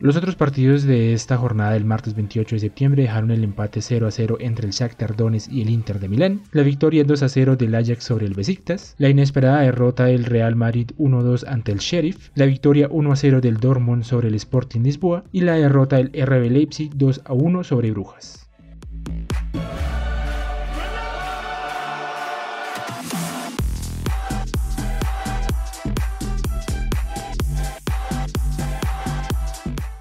Los 0.00 0.16
otros 0.16 0.34
partidos 0.34 0.84
de 0.84 1.12
esta 1.12 1.36
jornada 1.36 1.72
del 1.72 1.84
martes 1.84 2.14
28 2.14 2.56
de 2.56 2.60
septiembre 2.60 3.02
dejaron 3.02 3.30
el 3.30 3.44
empate 3.44 3.82
0 3.82 4.06
a 4.06 4.10
0 4.10 4.38
entre 4.40 4.66
el 4.66 4.72
Shakhtar 4.72 5.14
Donetsk 5.14 5.52
y 5.52 5.60
el 5.60 5.68
Inter 5.68 6.00
de 6.00 6.08
Milán, 6.08 6.40
la 6.52 6.62
victoria 6.62 7.04
2 7.04 7.22
a 7.22 7.28
0 7.28 7.56
del 7.56 7.74
Ajax 7.74 8.02
sobre 8.02 8.24
el 8.24 8.32
Besiktas, 8.32 8.94
la 8.96 9.10
inesperada 9.10 9.60
derrota 9.60 10.06
del 10.06 10.24
Real 10.24 10.56
Madrid 10.56 10.92
1 10.96 11.22
2 11.22 11.44
ante 11.44 11.72
el 11.72 11.80
Sheriff, 11.80 12.30
la 12.34 12.46
victoria 12.46 12.88
1 12.90 13.12
a 13.12 13.16
0 13.16 13.40
del 13.42 13.58
Dortmund 13.58 14.04
sobre 14.04 14.28
el 14.28 14.36
Sporting 14.36 14.80
Lisboa. 14.80 15.24
Y 15.32 15.42
la 15.42 15.56
derrota 15.56 15.96
del 15.96 16.08
RB 16.08 16.50
Leipzig 16.50 16.92
2 16.94 17.20
a 17.26 17.34
1 17.34 17.62
sobre 17.62 17.90
Brujas. 17.90 18.48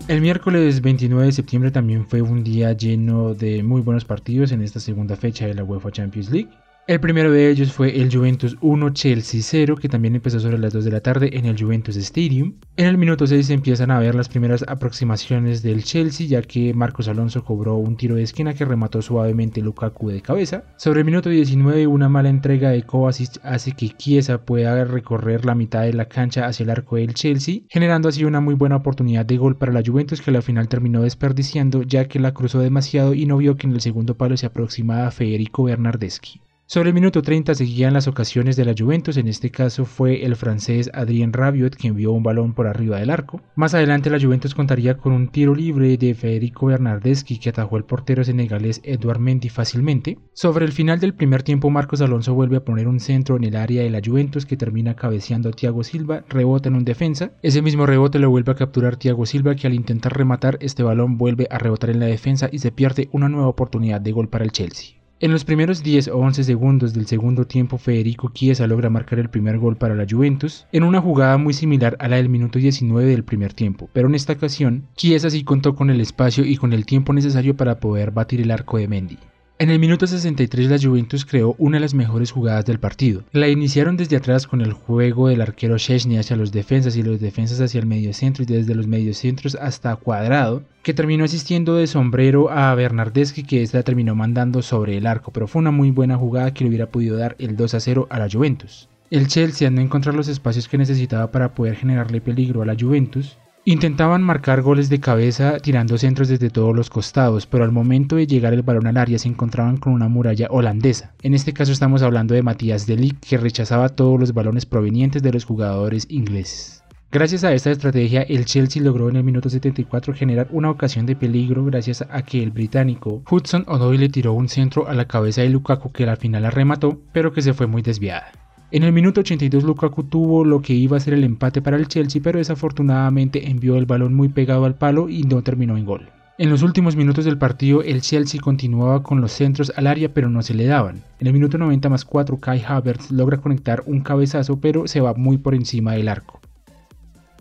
El 0.09 0.21
miércoles 0.21 0.81
29 0.81 1.27
de 1.27 1.31
septiembre 1.31 1.69
también 1.69 2.03
fue 2.07 2.23
un 2.23 2.43
día 2.43 2.73
lleno 2.73 3.35
de 3.35 3.61
muy 3.61 3.79
buenos 3.81 4.05
partidos 4.05 4.51
en 4.51 4.63
esta 4.63 4.79
segunda 4.79 5.15
fecha 5.15 5.45
de 5.45 5.53
la 5.53 5.63
UEFA 5.63 5.91
Champions 5.91 6.31
League. 6.31 6.49
El 6.89 6.99
primero 6.99 7.31
de 7.31 7.51
ellos 7.51 7.71
fue 7.71 8.01
el 8.01 8.11
Juventus 8.11 8.57
1 8.61 8.89
Chelsea 8.95 9.41
0, 9.43 9.75
que 9.75 9.87
también 9.87 10.15
empezó 10.15 10.39
sobre 10.39 10.57
las 10.57 10.73
2 10.73 10.85
de 10.85 10.89
la 10.91 11.01
tarde 11.01 11.29
en 11.37 11.45
el 11.45 11.55
Juventus 11.55 11.95
Stadium. 11.95 12.55
En 12.77 12.87
el 12.87 12.97
minuto 12.97 13.27
6 13.27 13.51
empiezan 13.51 13.91
a 13.91 13.99
ver 13.99 14.15
las 14.15 14.27
primeras 14.27 14.65
aproximaciones 14.67 15.61
del 15.61 15.83
Chelsea, 15.83 16.25
ya 16.25 16.41
que 16.41 16.73
Marcos 16.73 17.07
Alonso 17.07 17.45
cobró 17.45 17.75
un 17.75 17.95
tiro 17.95 18.15
de 18.15 18.23
esquina 18.23 18.55
que 18.55 18.65
remató 18.65 19.03
suavemente 19.03 19.61
Lukaku 19.61 20.09
de 20.09 20.23
cabeza. 20.23 20.63
Sobre 20.77 21.01
el 21.01 21.05
minuto 21.05 21.29
19, 21.29 21.85
una 21.85 22.09
mala 22.09 22.29
entrega 22.29 22.71
de 22.71 22.81
Kovacic 22.81 23.39
hace 23.43 23.73
que 23.73 23.89
Chiesa 23.89 24.43
pueda 24.43 24.83
recorrer 24.83 25.45
la 25.45 25.53
mitad 25.53 25.83
de 25.83 25.93
la 25.93 26.09
cancha 26.09 26.47
hacia 26.47 26.63
el 26.63 26.71
arco 26.71 26.95
del 26.95 27.13
Chelsea, 27.13 27.59
generando 27.69 28.09
así 28.09 28.23
una 28.25 28.41
muy 28.41 28.55
buena 28.55 28.77
oportunidad 28.77 29.27
de 29.27 29.37
gol 29.37 29.57
para 29.57 29.73
la 29.73 29.83
Juventus 29.85 30.23
que 30.23 30.31
al 30.31 30.41
final 30.41 30.67
terminó 30.67 31.03
desperdiciando, 31.03 31.83
ya 31.83 32.07
que 32.07 32.17
la 32.17 32.33
cruzó 32.33 32.61
demasiado 32.61 33.13
y 33.13 33.27
no 33.27 33.37
vio 33.37 33.57
que 33.57 33.67
en 33.67 33.73
el 33.73 33.81
segundo 33.81 34.17
palo 34.17 34.37
se 34.37 34.47
aproximaba 34.47 35.11
Federico 35.11 35.65
Bernardeschi. 35.65 36.41
Sobre 36.71 36.89
el 36.89 36.93
minuto 36.93 37.23
30 37.23 37.55
seguían 37.55 37.93
las 37.93 38.07
ocasiones 38.07 38.55
de 38.55 38.63
la 38.63 38.75
Juventus, 38.77 39.17
en 39.17 39.27
este 39.27 39.49
caso 39.49 39.85
fue 39.85 40.23
el 40.23 40.35
francés 40.35 40.91
Adrien 40.93 41.33
Rabiot 41.33 41.75
quien 41.75 41.95
vio 41.95 42.11
un 42.11 42.21
balón 42.21 42.53
por 42.53 42.67
arriba 42.67 42.99
del 42.99 43.09
arco. 43.09 43.41
Más 43.55 43.73
adelante 43.73 44.11
la 44.11 44.19
Juventus 44.19 44.53
contaría 44.53 44.95
con 44.95 45.13
un 45.13 45.29
tiro 45.29 45.55
libre 45.55 45.97
de 45.97 46.13
Federico 46.13 46.67
Bernardeschi 46.67 47.39
que 47.39 47.49
atajó 47.49 47.77
el 47.77 47.85
portero 47.85 48.23
senegalés 48.23 48.81
Eduard 48.83 49.17
Mendy 49.17 49.49
fácilmente. 49.49 50.19
Sobre 50.33 50.63
el 50.63 50.71
final 50.71 50.99
del 50.99 51.15
primer 51.15 51.41
tiempo 51.41 51.71
Marcos 51.71 52.01
Alonso 52.01 52.35
vuelve 52.35 52.57
a 52.57 52.63
poner 52.63 52.87
un 52.87 52.99
centro 52.99 53.35
en 53.35 53.45
el 53.45 53.55
área 53.55 53.81
de 53.81 53.89
la 53.89 54.01
Juventus 54.05 54.45
que 54.45 54.55
termina 54.55 54.95
cabeceando 54.95 55.49
a 55.49 55.53
Thiago 55.53 55.83
Silva, 55.83 56.23
rebota 56.29 56.69
en 56.69 56.75
un 56.75 56.85
defensa. 56.85 57.31
Ese 57.41 57.63
mismo 57.63 57.87
rebote 57.87 58.19
lo 58.19 58.29
vuelve 58.29 58.51
a 58.51 58.55
capturar 58.55 58.97
Thiago 58.97 59.25
Silva 59.25 59.55
que 59.55 59.65
al 59.65 59.73
intentar 59.73 60.15
rematar 60.15 60.59
este 60.61 60.83
balón 60.83 61.17
vuelve 61.17 61.47
a 61.49 61.57
rebotar 61.57 61.89
en 61.89 61.99
la 61.99 62.05
defensa 62.05 62.47
y 62.51 62.59
se 62.59 62.71
pierde 62.71 63.09
una 63.11 63.27
nueva 63.27 63.47
oportunidad 63.47 64.01
de 64.01 64.11
gol 64.11 64.29
para 64.29 64.45
el 64.45 64.51
Chelsea. 64.51 64.98
En 65.21 65.33
los 65.33 65.43
primeros 65.43 65.83
10 65.83 66.07
o 66.07 66.17
11 66.17 66.45
segundos 66.45 66.93
del 66.93 67.05
segundo 67.05 67.45
tiempo, 67.45 67.77
Federico 67.77 68.31
Chiesa 68.33 68.67
logra 68.67 68.89
marcar 68.89 69.19
el 69.19 69.29
primer 69.29 69.57
gol 69.57 69.75
para 69.75 69.93
la 69.93 70.05
Juventus, 70.09 70.65
en 70.71 70.83
una 70.83 71.01
jugada 71.01 71.37
muy 71.37 71.53
similar 71.53 71.97
a 71.99 72.07
la 72.07 72.15
del 72.15 72.29
minuto 72.29 72.57
19 72.57 73.05
del 73.05 73.25
primer 73.25 73.51
tiempo, 73.51 73.89
pero 73.91 74.07
en 74.07 74.15
esta 74.15 74.31
ocasión, 74.31 74.87
Chiesa 74.95 75.29
sí 75.29 75.43
contó 75.43 75.75
con 75.75 75.89
el 75.89 75.99
espacio 75.99 76.45
y 76.45 76.55
con 76.55 76.71
el 76.71 76.85
tiempo 76.85 77.11
necesario 77.11 77.57
para 77.57 77.81
poder 77.81 78.11
batir 78.11 78.39
el 78.39 78.49
arco 78.49 78.77
de 78.77 78.87
Mendy. 78.87 79.17
En 79.61 79.69
el 79.69 79.77
minuto 79.77 80.07
63 80.07 80.69
la 80.69 80.79
Juventus 80.79 81.25
creó 81.25 81.53
una 81.57 81.75
de 81.75 81.81
las 81.81 81.93
mejores 81.93 82.31
jugadas 82.31 82.63
del 82.63 82.79
partido. 82.79 83.23
La 83.33 83.49
iniciaron 83.49 83.97
desde 83.97 84.15
atrás 84.15 84.47
con 84.47 84.61
el 84.61 84.71
juego 84.71 85.27
del 85.27 85.41
arquero 85.41 85.77
Chesney 85.77 86.17
hacia 86.17 86.37
los 86.37 86.53
defensas 86.53 86.95
y 86.95 87.03
los 87.03 87.19
defensas 87.19 87.59
hacia 87.59 87.81
el 87.81 87.85
mediocentro 87.85 88.43
y 88.43 88.45
desde 88.45 88.73
los 88.73 88.87
mediocentros 88.87 89.55
hasta 89.55 89.97
Cuadrado, 89.97 90.63
que 90.81 90.93
terminó 90.93 91.25
asistiendo 91.25 91.75
de 91.75 91.87
sombrero 91.87 92.49
a 92.49 92.73
Bernardeschi 92.73 93.43
que 93.43 93.61
esta 93.61 93.83
terminó 93.83 94.15
mandando 94.15 94.61
sobre 94.61 94.95
el 94.95 95.05
arco, 95.05 95.31
pero 95.33 95.45
fue 95.45 95.59
una 95.59 95.71
muy 95.71 95.91
buena 95.91 96.15
jugada 96.15 96.53
que 96.53 96.63
le 96.63 96.69
hubiera 96.69 96.89
podido 96.89 97.17
dar 97.17 97.35
el 97.37 97.57
2 97.57 97.73
a 97.73 97.81
0 97.81 98.07
a 98.09 98.17
la 98.17 98.29
Juventus. 98.31 98.87
El 99.11 99.27
Chelsea 99.27 99.69
no 99.69 99.81
encontrar 99.81 100.15
los 100.15 100.29
espacios 100.29 100.69
que 100.69 100.77
necesitaba 100.77 101.31
para 101.31 101.53
poder 101.53 101.75
generarle 101.75 102.21
peligro 102.21 102.61
a 102.61 102.65
la 102.65 102.77
Juventus, 102.79 103.35
Intentaban 103.69 104.23
marcar 104.23 104.63
goles 104.63 104.89
de 104.89 104.99
cabeza 104.99 105.59
tirando 105.59 105.99
centros 105.99 106.27
desde 106.27 106.49
todos 106.49 106.75
los 106.75 106.89
costados, 106.89 107.45
pero 107.45 107.63
al 107.63 107.71
momento 107.71 108.15
de 108.15 108.25
llegar 108.25 108.51
el 108.51 108.63
balón 108.63 108.87
al 108.87 108.97
área 108.97 109.19
se 109.19 109.27
encontraban 109.27 109.77
con 109.77 109.93
una 109.93 110.07
muralla 110.07 110.47
holandesa. 110.49 111.13
En 111.21 111.35
este 111.35 111.53
caso 111.53 111.71
estamos 111.71 112.01
hablando 112.01 112.33
de 112.33 112.41
Matías 112.41 112.87
de 112.87 113.15
que 113.21 113.37
rechazaba 113.37 113.89
todos 113.89 114.19
los 114.19 114.33
balones 114.33 114.65
provenientes 114.65 115.21
de 115.21 115.33
los 115.33 115.45
jugadores 115.45 116.07
ingleses. 116.09 116.83
Gracias 117.11 117.43
a 117.43 117.53
esta 117.53 117.69
estrategia, 117.69 118.23
el 118.23 118.45
Chelsea 118.45 118.81
logró 118.81 119.07
en 119.07 119.17
el 119.17 119.23
minuto 119.23 119.51
74 119.51 120.15
generar 120.15 120.47
una 120.49 120.71
ocasión 120.71 121.05
de 121.05 121.15
peligro 121.15 121.63
gracias 121.63 122.03
a 122.09 122.23
que 122.23 122.41
el 122.41 122.49
británico 122.49 123.21
Hudson 123.29 123.65
Odoi 123.67 123.99
le 123.99 124.09
tiró 124.09 124.33
un 124.33 124.49
centro 124.49 124.87
a 124.87 124.95
la 124.95 125.05
cabeza 125.05 125.43
de 125.43 125.49
Lukaku 125.49 125.91
que 125.91 126.09
al 126.09 126.17
final 126.17 126.41
la 126.41 126.49
remató, 126.49 126.99
pero 127.13 127.33
que 127.33 127.43
se 127.43 127.53
fue 127.53 127.67
muy 127.67 127.83
desviada. 127.83 128.31
En 128.71 128.83
el 128.83 128.93
minuto 128.93 129.21
82 129.21 129.63
Lukaku 129.63 130.03
tuvo 130.03 130.45
lo 130.45 130.61
que 130.61 130.73
iba 130.73 130.95
a 130.95 130.99
ser 130.99 131.15
el 131.15 131.23
empate 131.23 131.59
para 131.59 131.75
el 131.75 131.87
Chelsea, 131.87 132.21
pero 132.23 132.37
desafortunadamente 132.37 133.49
envió 133.49 133.75
el 133.77 133.87
balón 133.87 134.13
muy 134.13 134.29
pegado 134.29 134.65
al 134.65 134.75
palo 134.75 135.09
y 135.09 135.23
no 135.23 135.41
terminó 135.41 135.75
en 135.75 135.85
gol. 135.85 136.09
En 136.37 136.51
los 136.51 136.61
últimos 136.61 136.95
minutos 136.95 137.25
del 137.25 137.39
partido, 137.39 137.81
el 137.81 138.01
Chelsea 138.01 138.39
continuaba 138.39 139.01
con 139.01 139.21
los 139.21 139.31
centros 139.31 139.73
al 139.75 139.87
área, 139.87 140.13
pero 140.13 140.29
no 140.29 140.43
se 140.43 140.53
le 140.53 140.67
daban. 140.67 141.01
En 141.19 141.25
el 141.25 141.33
minuto 141.33 141.57
90 141.57 141.89
más 141.89 142.05
4, 142.05 142.39
Kai 142.39 142.63
Havertz 142.65 143.09
logra 143.09 143.37
conectar 143.37 143.81
un 143.87 144.01
cabezazo, 144.01 144.61
pero 144.61 144.87
se 144.87 145.01
va 145.01 145.15
muy 145.15 145.39
por 145.39 145.55
encima 145.55 145.93
del 145.93 146.07
arco. 146.07 146.39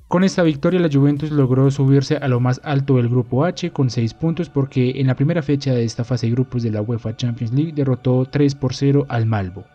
Con 0.08 0.24
esta 0.24 0.42
victoria, 0.42 0.80
la 0.80 0.88
Juventus 0.90 1.30
logró 1.30 1.70
subirse 1.70 2.16
a 2.16 2.26
lo 2.28 2.40
más 2.40 2.58
alto 2.64 2.96
del 2.96 3.10
grupo 3.10 3.44
H 3.44 3.70
con 3.70 3.90
6 3.90 4.14
puntos, 4.14 4.48
porque 4.48 4.94
en 4.96 5.06
la 5.06 5.14
primera 5.14 5.42
fecha 5.42 5.74
de 5.74 5.84
esta 5.84 6.04
fase 6.04 6.26
de 6.26 6.32
grupos 6.32 6.62
de 6.62 6.70
la 6.70 6.80
UEFA 6.80 7.14
Champions 7.14 7.52
League 7.52 7.74
derrotó 7.74 8.24
3 8.24 8.54
por 8.54 8.72
0 8.72 9.04
al 9.10 9.26
Malbo. 9.26 9.66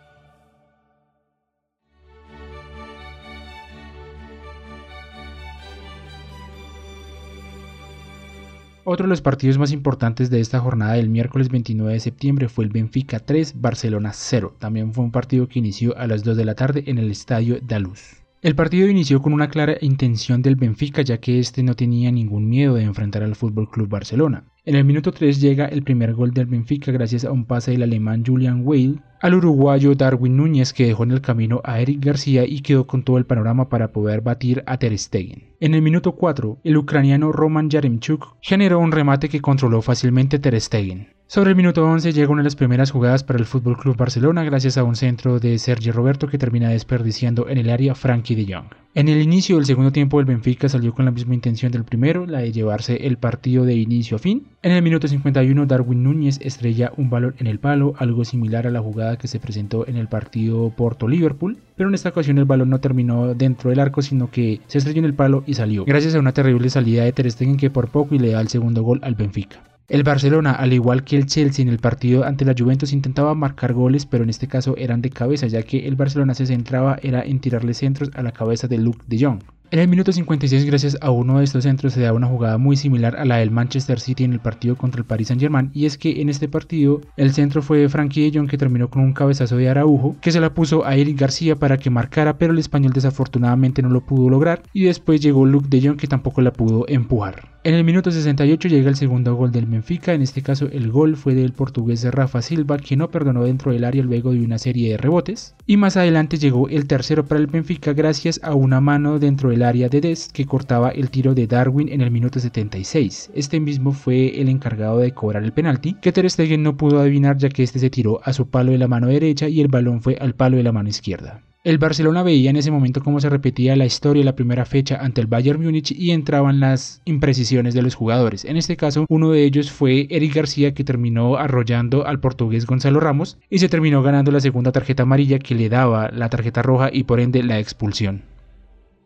Otro 8.85 9.05
de 9.05 9.09
los 9.11 9.21
partidos 9.21 9.57
más 9.57 9.71
importantes 9.71 10.29
de 10.29 10.41
esta 10.41 10.59
jornada 10.59 10.95
del 10.95 11.07
miércoles 11.07 11.47
29 11.47 11.93
de 11.93 11.99
septiembre 12.01 12.49
fue 12.49 12.65
el 12.65 12.69
Benfica 12.69 13.19
3, 13.19 13.61
Barcelona 13.61 14.11
0. 14.13 14.57
También 14.59 14.93
fue 14.93 15.05
un 15.05 15.11
partido 15.11 15.47
que 15.47 15.59
inició 15.59 15.97
a 15.97 16.05
las 16.05 16.25
2 16.25 16.35
de 16.35 16.43
la 16.43 16.55
tarde 16.55 16.83
en 16.87 16.97
el 16.97 17.09
estadio 17.09 17.59
Daluz. 17.61 18.21
El 18.41 18.55
partido 18.55 18.89
inició 18.89 19.21
con 19.21 19.31
una 19.31 19.47
clara 19.47 19.77
intención 19.79 20.41
del 20.41 20.57
Benfica 20.57 21.01
ya 21.01 21.17
que 21.17 21.39
este 21.39 21.63
no 21.63 21.75
tenía 21.75 22.11
ningún 22.11 22.49
miedo 22.49 22.73
de 22.73 22.83
enfrentar 22.83 23.23
al 23.23 23.31
FC 23.31 23.53
Barcelona. 23.87 24.43
En 24.65 24.75
el 24.75 24.86
minuto 24.86 25.12
3 25.12 25.41
llega 25.41 25.65
el 25.65 25.84
primer 25.84 26.13
gol 26.13 26.32
del 26.32 26.46
Benfica 26.46 26.89
gracias 26.93 27.25
a 27.25 27.34
un 27.34 27.43
pase 27.43 27.72
del 27.72 27.84
alemán 27.84 28.24
Julian 28.25 28.62
Weil 28.63 29.01
al 29.20 29.34
uruguayo 29.34 29.93
Darwin 29.93 30.38
Núñez 30.38 30.72
que 30.72 30.86
dejó 30.86 31.03
en 31.03 31.12
el 31.12 31.20
camino 31.20 31.60
a 31.65 31.82
Eric 31.82 32.05
García 32.05 32.46
y 32.46 32.62
quedó 32.62 32.88
con 32.88 33.03
todo 33.03 33.17
el 33.17 33.25
panorama 33.25 33.67
para 33.67 33.91
poder 33.91 34.22
batir 34.22 34.63
a 34.65 34.77
Ter 34.77 34.98
Stegen. 34.98 35.51
En 35.60 35.74
el 35.74 35.82
minuto 35.82 36.13
4, 36.13 36.60
el 36.63 36.77
ucraniano 36.77 37.34
Roman 37.34 37.70
Yaremchuk 37.70 38.38
generó 38.39 38.79
un 38.79 38.93
remate 38.93 39.27
que 39.27 39.41
controló 39.41 39.82
fácilmente 39.82 40.39
Ter 40.39 40.60
Stegen. 40.62 41.10
Sobre 41.27 41.50
el 41.50 41.55
minuto 41.58 41.86
11 41.86 42.13
llega 42.13 42.32
una 42.32 42.41
de 42.41 42.46
las 42.46 42.55
primeras 42.55 42.91
jugadas 42.91 43.24
para 43.24 43.39
el 43.39 43.46
FC 43.46 43.60
Barcelona 43.98 44.43
gracias 44.43 44.77
a 44.77 44.84
un 44.84 44.96
centro 44.96 45.39
de 45.39 45.58
Sergio 45.58 45.91
Roberto 45.91 46.27
que 46.27 46.38
termina 46.38 46.70
desperdiciando 46.70 47.50
en 47.50 47.58
el 47.58 47.70
área 47.70 47.96
Frankie 47.96 48.36
de 48.36 48.53
Jong. 48.53 48.67
En 48.93 49.10
el 49.10 49.22
inicio 49.22 49.55
del 49.55 49.65
segundo 49.65 49.91
tiempo 49.91 50.20
el 50.20 50.25
Benfica 50.25 50.70
salió 50.70 50.93
con 50.93 51.05
la 51.05 51.12
misma 51.12 51.34
intención 51.34 51.72
del 51.72 51.84
primero, 51.84 52.27
la 52.27 52.39
de 52.39 52.51
llevarse 52.51 53.08
el 53.08 53.17
partido 53.17 53.65
de 53.65 53.74
inicio 53.74 54.17
a 54.17 54.20
fin. 54.20 54.52
En 54.63 54.72
el 54.72 54.82
minuto 54.82 55.10
51 55.10 55.65
Darwin 55.65 56.03
Núñez 56.03 56.39
estrella 56.41 56.93
un 56.96 57.10
balón 57.10 57.36
en 57.38 57.48
el 57.48 57.60
palo, 57.60 57.96
algo 57.98 58.24
similar 58.24 58.65
a 58.65 58.72
la 58.72 58.79
jugada 58.79 59.17
que 59.17 59.27
se 59.27 59.38
presentó 59.41 59.86
en 59.89 59.98
el 59.98 60.08
partido 60.08 60.70
Porto-Liverpool, 60.70 61.58
pero 61.75 61.89
en 61.89 61.96
esta 61.96 62.08
ocasión 62.08 62.38
el 62.38 62.46
balón 62.46 62.70
no 62.70 62.79
terminó 62.79 63.34
dentro 63.36 63.72
del 63.72 63.82
arco 63.82 64.01
sino 64.01 64.32
que 64.32 64.62
se 64.67 64.77
estrelló 64.77 65.00
en 65.00 65.05
el 65.05 65.15
palo 65.15 65.43
y 65.46 65.55
salió, 65.55 65.84
gracias 65.84 66.15
a 66.15 66.20
una 66.20 66.32
terrible 66.32 66.70
salida 66.70 67.03
de 67.03 67.12
Ter 67.12 67.29
Stegen 67.29 67.58
que 67.58 67.70
por 67.70 67.89
poco 67.89 68.15
y 68.15 68.20
le 68.20 68.32
da 68.32 68.39
el 68.39 68.48
segundo 68.48 68.84
gol 68.84 69.01
al 69.03 69.15
Benfica. 69.15 69.72
El 69.89 70.03
Barcelona, 70.03 70.53
al 70.53 70.71
igual 70.71 71.03
que 71.03 71.17
el 71.17 71.25
Chelsea 71.25 71.61
en 71.61 71.69
el 71.69 71.77
partido 71.77 72.23
ante 72.23 72.45
la 72.45 72.55
Juventus, 72.57 72.93
intentaba 72.93 73.35
marcar 73.35 73.73
goles, 73.73 74.05
pero 74.05 74.23
en 74.23 74.29
este 74.29 74.47
caso 74.47 74.75
eran 74.77 75.01
de 75.01 75.09
cabeza, 75.09 75.47
ya 75.47 75.61
que 75.63 75.87
el 75.87 75.97
Barcelona 75.97 76.33
se 76.33 76.45
centraba 76.45 76.97
era 77.03 77.21
en 77.21 77.39
tirarle 77.39 77.73
centros 77.73 78.09
a 78.13 78.23
la 78.23 78.31
cabeza 78.31 78.69
de 78.69 78.77
Luke 78.77 79.03
de 79.07 79.25
Jong. 79.25 79.41
En 79.71 79.79
el 79.79 79.87
minuto 79.89 80.11
56, 80.11 80.65
gracias 80.65 80.97
a 81.01 81.09
uno 81.09 81.39
de 81.39 81.43
estos 81.43 81.63
centros, 81.63 81.93
se 81.93 82.01
da 82.01 82.13
una 82.13 82.27
jugada 82.27 82.57
muy 82.57 82.77
similar 82.77 83.17
a 83.17 83.25
la 83.25 83.37
del 83.37 83.51
Manchester 83.51 83.99
City 83.99 84.23
en 84.23 84.31
el 84.31 84.39
partido 84.39 84.77
contra 84.77 84.99
el 84.99 85.05
Paris 85.05 85.27
Saint-Germain, 85.27 85.71
y 85.73 85.85
es 85.85 85.97
que 85.97 86.21
en 86.21 86.29
este 86.29 86.47
partido 86.47 87.01
el 87.17 87.33
centro 87.33 87.61
fue 87.61 87.89
Frankie 87.89 88.29
de 88.29 88.37
Jong 88.37 88.47
que 88.47 88.57
terminó 88.57 88.89
con 88.89 89.01
un 89.01 89.13
cabezazo 89.13 89.57
de 89.57 89.67
Araujo, 89.67 90.15
que 90.21 90.31
se 90.31 90.39
la 90.39 90.53
puso 90.53 90.85
a 90.85 90.95
Eric 90.95 91.19
García 91.19 91.55
para 91.57 91.77
que 91.77 91.89
marcara, 91.89 92.37
pero 92.37 92.53
el 92.53 92.59
español 92.59 92.93
desafortunadamente 92.93 93.81
no 93.81 93.89
lo 93.89 94.05
pudo 94.05 94.29
lograr, 94.29 94.63
y 94.71 94.85
después 94.85 95.19
llegó 95.19 95.45
Luke 95.45 95.67
de 95.69 95.85
Jong 95.85 95.97
que 95.97 96.07
tampoco 96.07 96.41
la 96.41 96.53
pudo 96.53 96.85
empujar. 96.87 97.52
En 97.65 97.75
el 97.75 97.86
minuto 97.86 98.12
68 98.12 98.67
llega 98.67 98.89
el 98.89 98.98
segundo 98.98 99.36
gol 99.36 99.53
del 99.53 99.67
Benfica, 99.67 100.13
en 100.13 100.22
este 100.22 100.41
caso 100.41 100.67
el 100.70 100.91
gol 100.91 101.15
fue 101.15 101.34
del 101.34 101.53
portugués 101.53 102.03
Rafa 102.03 102.41
Silva, 102.41 102.77
que 102.77 102.98
no 102.98 103.10
perdonó 103.10 103.46
dentro 103.46 103.72
del 103.72 103.86
área 103.86 104.03
luego 104.03 104.34
de 104.34 104.43
una 104.43 104.58
serie 104.58 104.91
de 104.91 104.98
rebotes, 104.98 105.55
y 105.65 105.77
más 105.77 105.96
adelante 105.96 106.38
llegó 106.38 106.67
el 106.67 106.88
tercero 106.88 107.25
para 107.25 107.39
el 107.39 107.48
Benfica 107.48 107.93
gracias 107.93 108.41
a 108.43 108.53
una 108.53 108.82
mano 108.82 109.17
dentro 109.17 109.50
del 109.50 109.63
área 109.63 109.88
de 109.88 110.01
Dest 110.01 110.34
que 110.34 110.46
cortaba 110.46 110.89
el 110.89 111.10
tiro 111.10 111.34
de 111.34 111.48
Darwin 111.48 111.88
en 111.88 112.01
el 112.01 112.12
minuto 112.12 112.41
76. 112.41 113.32
Este 113.34 113.62
mismo 113.62 113.93
fue 113.93 114.41
el 114.41 114.50
encargado 114.50 114.98
de 114.98 115.13
cobrar 115.13 115.46
el 115.46 115.53
penalti, 115.53 115.93
que 116.01 116.12
Ter 116.12 116.29
Stegen 116.29 116.63
no 116.63 116.75
pudo 116.75 117.00
adivinar 117.00 117.38
ya 117.38 117.48
que 117.48 117.63
este 117.63 117.79
se 117.79 117.89
tiró 117.89 118.20
a 118.25 118.34
su 118.34 118.50
palo 118.50 118.74
de 118.74 118.77
la 118.77 118.89
mano 118.89 119.08
derecha 119.08 119.48
y 119.48 119.62
el 119.62 119.70
balón 119.70 120.01
fue 120.01 120.17
al 120.20 120.36
palo 120.36 120.58
de 120.58 120.63
la 120.63 120.74
mano 120.74 120.89
izquierda. 120.89 121.41
El 121.63 121.77
Barcelona 121.77 122.24
veía 122.24 122.50
en 122.50 122.58
ese 122.58 122.72
momento 122.72 123.01
cómo 123.01 123.22
se 123.22 123.29
repetía 123.29 123.77
la 123.77 123.86
historia 123.86 124.20
de 124.20 124.25
la 124.25 124.36
primera 124.36 124.65
fecha 124.65 124.98
ante 124.98 125.22
el 125.22 125.27
Bayern 125.27 125.63
Múnich 125.63 125.93
y 125.98 126.12
entraban 126.12 126.60
las 126.60 127.01
imprecisiones 127.05 127.74
de 127.74 127.82
los 127.82 127.96
jugadores. 127.96 128.43
En 128.43 128.58
este 128.58 128.75
caso, 128.75 129.05
uno 129.08 129.32
de 129.32 129.46
ellos 129.46 129.72
fue 129.72 130.08
Eric 130.10 130.36
García 130.36 130.74
que 130.74 130.84
terminó 130.84 131.38
arrollando 131.38 132.05
al 132.05 132.20
portugués 132.20 132.65
Gonzalo 132.65 133.00
Ramos 133.00 133.38
y 133.50 133.60
se 133.60 133.70
terminó 133.70 134.03
ganando 134.03 134.29
la 134.29 134.41
segunda 134.41 134.74
tarjeta 134.74 135.03
amarilla 135.03 135.39
que 135.39 135.55
le 135.55 135.70
daba 135.70 136.12
la 136.12 136.27
tarjeta 136.27 136.62
roja 136.63 136.89
y 136.91 137.05
por 137.05 137.22
ende 137.22 137.43
la 137.43 137.60
expulsión. 137.60 138.32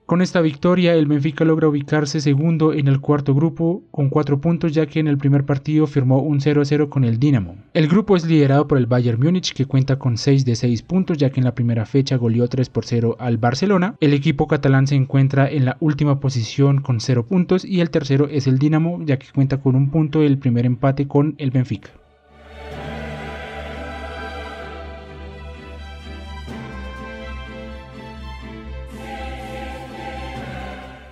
Con 0.08 0.22
esta 0.22 0.40
victoria, 0.40 0.94
el 0.96 1.06
Benfica 1.06 1.44
logra 1.44 1.68
ubicarse 1.68 2.22
segundo 2.22 2.72
en 2.72 2.88
el 2.88 3.02
cuarto 3.02 3.36
grupo 3.36 3.84
con 3.92 4.08
4 4.08 4.40
puntos, 4.40 4.72
ya 4.72 4.86
que 4.86 5.02
en 5.02 5.10
el 5.10 5.18
primer 5.18 5.44
partido 5.44 5.86
firmó 5.86 6.22
un 6.22 6.40
0-0 6.40 6.88
con 6.88 7.04
el 7.04 7.20
Dinamo. 7.20 7.58
El 7.74 7.90
grupo 7.90 8.16
es 8.16 8.26
liderado 8.26 8.70
por 8.70 8.78
el 8.78 8.86
Bayern 8.86 9.22
Múnich, 9.22 9.52
que 9.52 9.66
cuenta 9.66 10.00
con 10.00 10.16
6 10.18 10.46
de 10.46 10.56
6 10.56 10.82
puntos, 10.84 11.18
ya 11.18 11.30
que 11.30 11.42
en 11.42 11.44
la 11.44 11.54
primera 11.54 11.86
fecha 11.86 12.16
goleó 12.16 12.48
3 12.48 12.70
por 12.70 12.86
0 12.86 13.18
al 13.20 13.38
Barcelona. 13.38 13.96
El 14.00 14.14
equipo 14.14 14.48
catalán 14.48 14.88
se 14.88 14.96
encuentra 14.96 15.52
en 15.52 15.66
la 15.66 15.76
última 15.82 16.22
posición 16.22 16.80
con 16.80 17.02
0 17.02 17.26
puntos 17.26 17.66
y 17.66 17.82
el 17.82 17.90
tercero 17.90 18.30
es 18.30 18.48
el 18.48 18.60
Dinamo, 18.60 19.02
ya 19.04 19.20
que 19.20 19.28
cuenta 19.36 19.58
con 19.58 19.76
un 19.76 19.92
punto 19.92 20.24
el 20.24 20.38
primer 20.38 20.66
empate 20.66 21.10
con 21.10 21.36
el 21.38 21.52
Benfica. 21.52 21.90